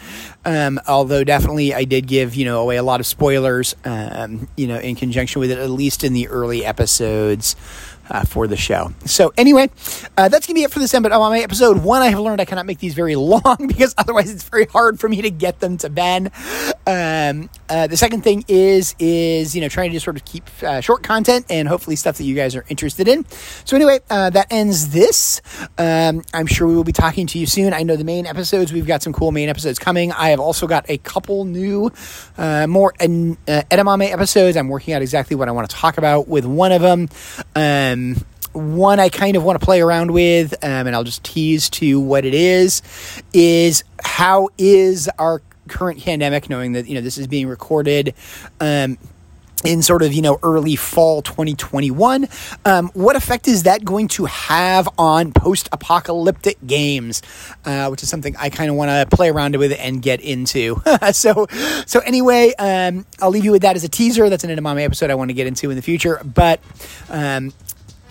um, 0.45 0.79
although 0.87 1.25
definitely 1.25 1.73
i 1.73 1.85
did 1.85 2.07
give 2.07 2.35
you 2.35 2.45
know 2.45 2.61
away 2.61 2.77
a 2.77 2.83
lot 2.83 3.01
of 3.01 3.07
spoilers 3.07 3.75
um, 3.87 4.47
you 4.57 4.67
know 4.67 4.79
in 4.79 4.95
conjunction 4.95 5.41
with 5.41 5.51
it 5.51 5.59
at 5.59 5.71
least 5.71 6.05
in 6.05 6.13
the 6.13 6.29
early 6.29 6.63
episodes 6.63 7.57
uh, 8.11 8.25
for 8.25 8.47
the 8.47 8.57
show. 8.57 8.93
So 9.05 9.33
anyway, 9.37 9.71
uh, 10.17 10.29
that's 10.29 10.47
gonna 10.47 10.57
be 10.57 10.65
it 10.65 10.71
for 10.71 10.79
this 10.79 10.93
my 10.93 11.41
episode. 11.41 11.83
One, 11.83 12.03
I 12.03 12.09
have 12.09 12.21
learned 12.21 12.41
I 12.41 12.45
cannot 12.45 12.67
make 12.67 12.79
these 12.79 12.95
very 12.95 13.17
long 13.31 13.67
because 13.67 13.95
otherwise 13.97 14.31
it's 14.31 14.45
very 14.45 14.67
hard 14.67 14.99
for 14.99 15.09
me 15.09 15.23
to 15.23 15.31
get 15.31 15.61
them 15.61 15.77
to 15.79 15.89
Ben. 15.89 16.31
Um, 16.87 17.49
uh, 17.69 17.87
the 17.87 17.97
second 17.97 18.23
thing 18.23 18.45
is 18.49 18.95
is 18.99 19.55
you 19.55 19.61
know 19.61 19.69
trying 19.69 19.91
to 19.91 19.95
just 19.95 20.05
sort 20.05 20.17
of 20.17 20.25
keep 20.25 20.45
uh, 20.63 20.81
short 20.81 21.03
content 21.03 21.47
and 21.49 21.69
hopefully 21.69 21.97
stuff 21.97 22.19
that 22.19 22.25
you 22.25 22.35
guys 22.35 22.57
are 22.57 22.65
interested 22.69 23.07
in. 23.07 23.25
So 23.65 23.77
anyway, 23.77 24.01
uh, 24.11 24.31
that 24.31 24.49
ends 24.51 24.91
this. 24.91 25.41
Um, 25.79 26.23
I'm 26.35 26.47
sure 26.47 26.67
we 26.67 26.75
will 26.75 26.85
be 26.85 26.93
talking 26.93 27.27
to 27.29 27.39
you 27.39 27.47
soon. 27.47 27.73
I 27.73 27.83
know 27.83 27.97
the 27.97 28.05
main 28.05 28.27
episodes. 28.27 28.73
We've 28.73 28.87
got 28.87 29.03
some 29.03 29.13
cool 29.13 29.31
main 29.31 29.49
episodes 29.49 29.79
coming. 29.79 30.13
I 30.13 30.31
have 30.31 30.41
also 30.41 30.67
got 30.67 30.85
a 30.89 30.99
couple 30.99 31.45
new, 31.45 31.93
uh, 32.37 32.67
more 32.67 32.93
en- 32.99 33.37
edamame 33.47 34.13
episodes. 34.13 34.57
I'm 34.57 34.69
working 34.69 34.95
out 34.95 35.03
exactly 35.03 35.37
what 35.37 35.49
I 35.49 35.53
want 35.53 35.71
to 35.71 35.77
talk 35.77 35.99
about 35.99 36.29
with 36.29 36.45
one 36.45 36.73
of 36.73 36.83
them. 36.83 37.09
Um, 37.55 38.00
um, 38.01 38.25
one 38.53 38.99
I 38.99 39.09
kind 39.09 39.37
of 39.37 39.45
want 39.45 39.61
to 39.61 39.65
play 39.65 39.81
around 39.81 40.11
with, 40.11 40.53
um, 40.65 40.87
and 40.87 40.97
I'll 40.97 41.05
just 41.05 41.23
tease 41.23 41.71
to 41.71 42.01
what 42.01 42.25
it 42.25 42.35
is, 42.35 42.83
is 43.33 43.85
how 44.03 44.49
is 44.59 45.09
our 45.19 45.41
current 45.69 46.03
pandemic, 46.03 46.51
knowing 46.51 46.73
that, 46.73 46.89
you 46.89 46.95
know, 46.95 47.01
this 47.01 47.17
is 47.17 47.27
being 47.27 47.47
recorded, 47.47 48.15
um, 48.61 48.99
in 49.63 49.83
sort 49.83 50.01
of 50.01 50.13
you 50.15 50.23
know 50.23 50.39
early 50.43 50.75
fall 50.75 51.21
2021 51.21 52.27
um, 52.65 52.89
what 52.95 53.15
effect 53.15 53.47
is 53.47 53.65
that 53.65 53.85
going 53.85 54.09
to 54.09 54.25
have 54.25 54.89
on 54.97 55.33
post-apocalyptic 55.33 56.57
games? 56.67 57.21
Uh, 57.67 57.89
which 57.89 58.03
is 58.03 58.09
something 58.09 58.35
i 58.39 58.49
kind 58.49 58.71
of 58.71 58.77
want 58.77 58.89
to 58.89 59.15
play 59.15 59.29
around 59.29 59.55
with 59.57 59.73
and 59.79 60.01
get 60.01 60.23
into. 60.23 60.81
So 61.13 61.47
so 61.85 62.01
anyway 62.01 62.55
um, 62.59 63.05
i'll 63.21 63.29
leave 63.29 63.45
you 63.45 63.53
with 63.53 63.63
that 63.63 63.77
as 63.77 63.85
a 63.85 63.89
teaser. 63.91 64.31
That's 64.31 64.45
an 64.45 64.51
end 64.51 64.59
of 64.59 64.65
edamame 64.65 64.83
episode 64.83 65.11
i 65.11 65.15
want 65.15 65.29
to 65.29 65.35
get 65.35 65.47
into 65.47 65.69
in 65.69 65.77
the 65.77 65.83
future. 65.83 66.23
But 66.25 66.61
um, 67.11 67.53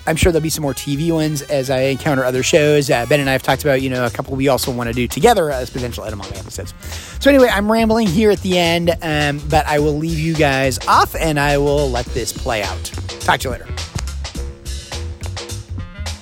I'm 0.10 0.16
sure 0.16 0.32
there'll 0.32 0.42
be 0.42 0.50
some 0.50 0.64
more 0.64 0.74
TV 0.74 1.12
ones 1.12 1.44
as 1.44 1.70
I 1.70 1.82
encounter 1.82 2.26
other 2.26 2.42
shows. 2.42 2.90
Uh, 2.90 3.06
ben 3.06 3.20
and 3.20 3.30
I 3.30 3.34
have 3.34 3.44
talked 3.44 3.62
about, 3.62 3.84
you 3.84 3.92
know, 3.92 4.08
a 4.08 4.10
couple 4.10 4.36
we 4.36 4.48
also 4.48 4.72
want 4.72 4.88
to 4.88 4.94
do 4.94 5.08
together 5.08 5.52
as 5.52 5.70
potential 5.70 6.04
edamame 6.04 6.36
episodes. 6.36 6.74
So 7.20 7.30
anyway, 7.30 7.50
I'm 7.52 7.72
rambling 7.72 8.08
here 8.08 8.32
at 8.32 8.42
the 8.42 8.58
end, 8.58 8.90
um, 9.04 9.40
but 9.50 9.68
I 9.68 9.78
will 9.78 9.96
leave 9.96 10.18
you 10.18 10.34
guys 10.34 10.80
off 10.88 11.16
and 11.16 11.40
I 11.40 11.60
will 11.60 11.92
let 11.92 12.08
this 12.08 12.34
play 12.34 12.64
out. 12.64 12.84
Talk 13.20 13.42
to 13.42 13.50
you 13.50 13.52
later. 13.52 13.68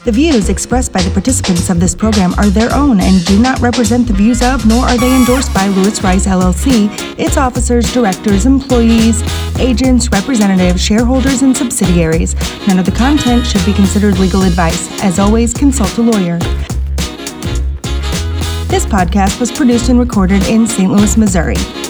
The 0.08 0.14
views 0.14 0.48
expressed 0.48 0.94
by 0.94 1.02
the 1.02 1.12
participants 1.12 1.70
of 1.70 1.82
this 1.82 1.94
program 1.94 2.34
are 2.36 2.46
their 2.46 2.74
own 2.74 3.02
and 3.02 3.26
do 3.26 3.38
not 3.42 3.60
represent 3.60 4.08
the 4.08 4.14
views 4.14 4.42
of, 4.42 4.66
nor 4.66 4.86
are 4.86 4.98
they 4.98 5.14
endorsed 5.14 5.54
by 5.54 5.68
Lewis 5.68 6.02
Rice 6.02 6.26
LLC, 6.26 6.88
its 7.20 7.36
officers, 7.36 7.92
directors, 7.92 8.46
employees, 8.46 9.22
agents, 9.60 10.10
representatives, 10.10 10.82
shareholders, 10.82 11.42
and 11.42 11.58
subsidiaries. 11.58 12.36
None 12.70 12.80
of 12.80 12.86
the 12.86 12.94
content 12.94 13.46
should 13.46 13.66
be 13.66 13.74
considered 13.74 14.18
legal 14.18 14.44
advice. 14.44 14.90
As 15.04 15.20
always, 15.20 15.54
consult 15.54 15.98
a 15.98 16.02
lawyer. 16.02 16.40
This 18.70 18.86
podcast 18.86 19.42
was 19.42 19.52
produced 19.52 19.90
and 19.90 20.00
recorded 20.00 20.42
in 20.48 20.68
St. 20.68 20.90
Louis, 20.90 21.18
Missouri. 21.18 21.87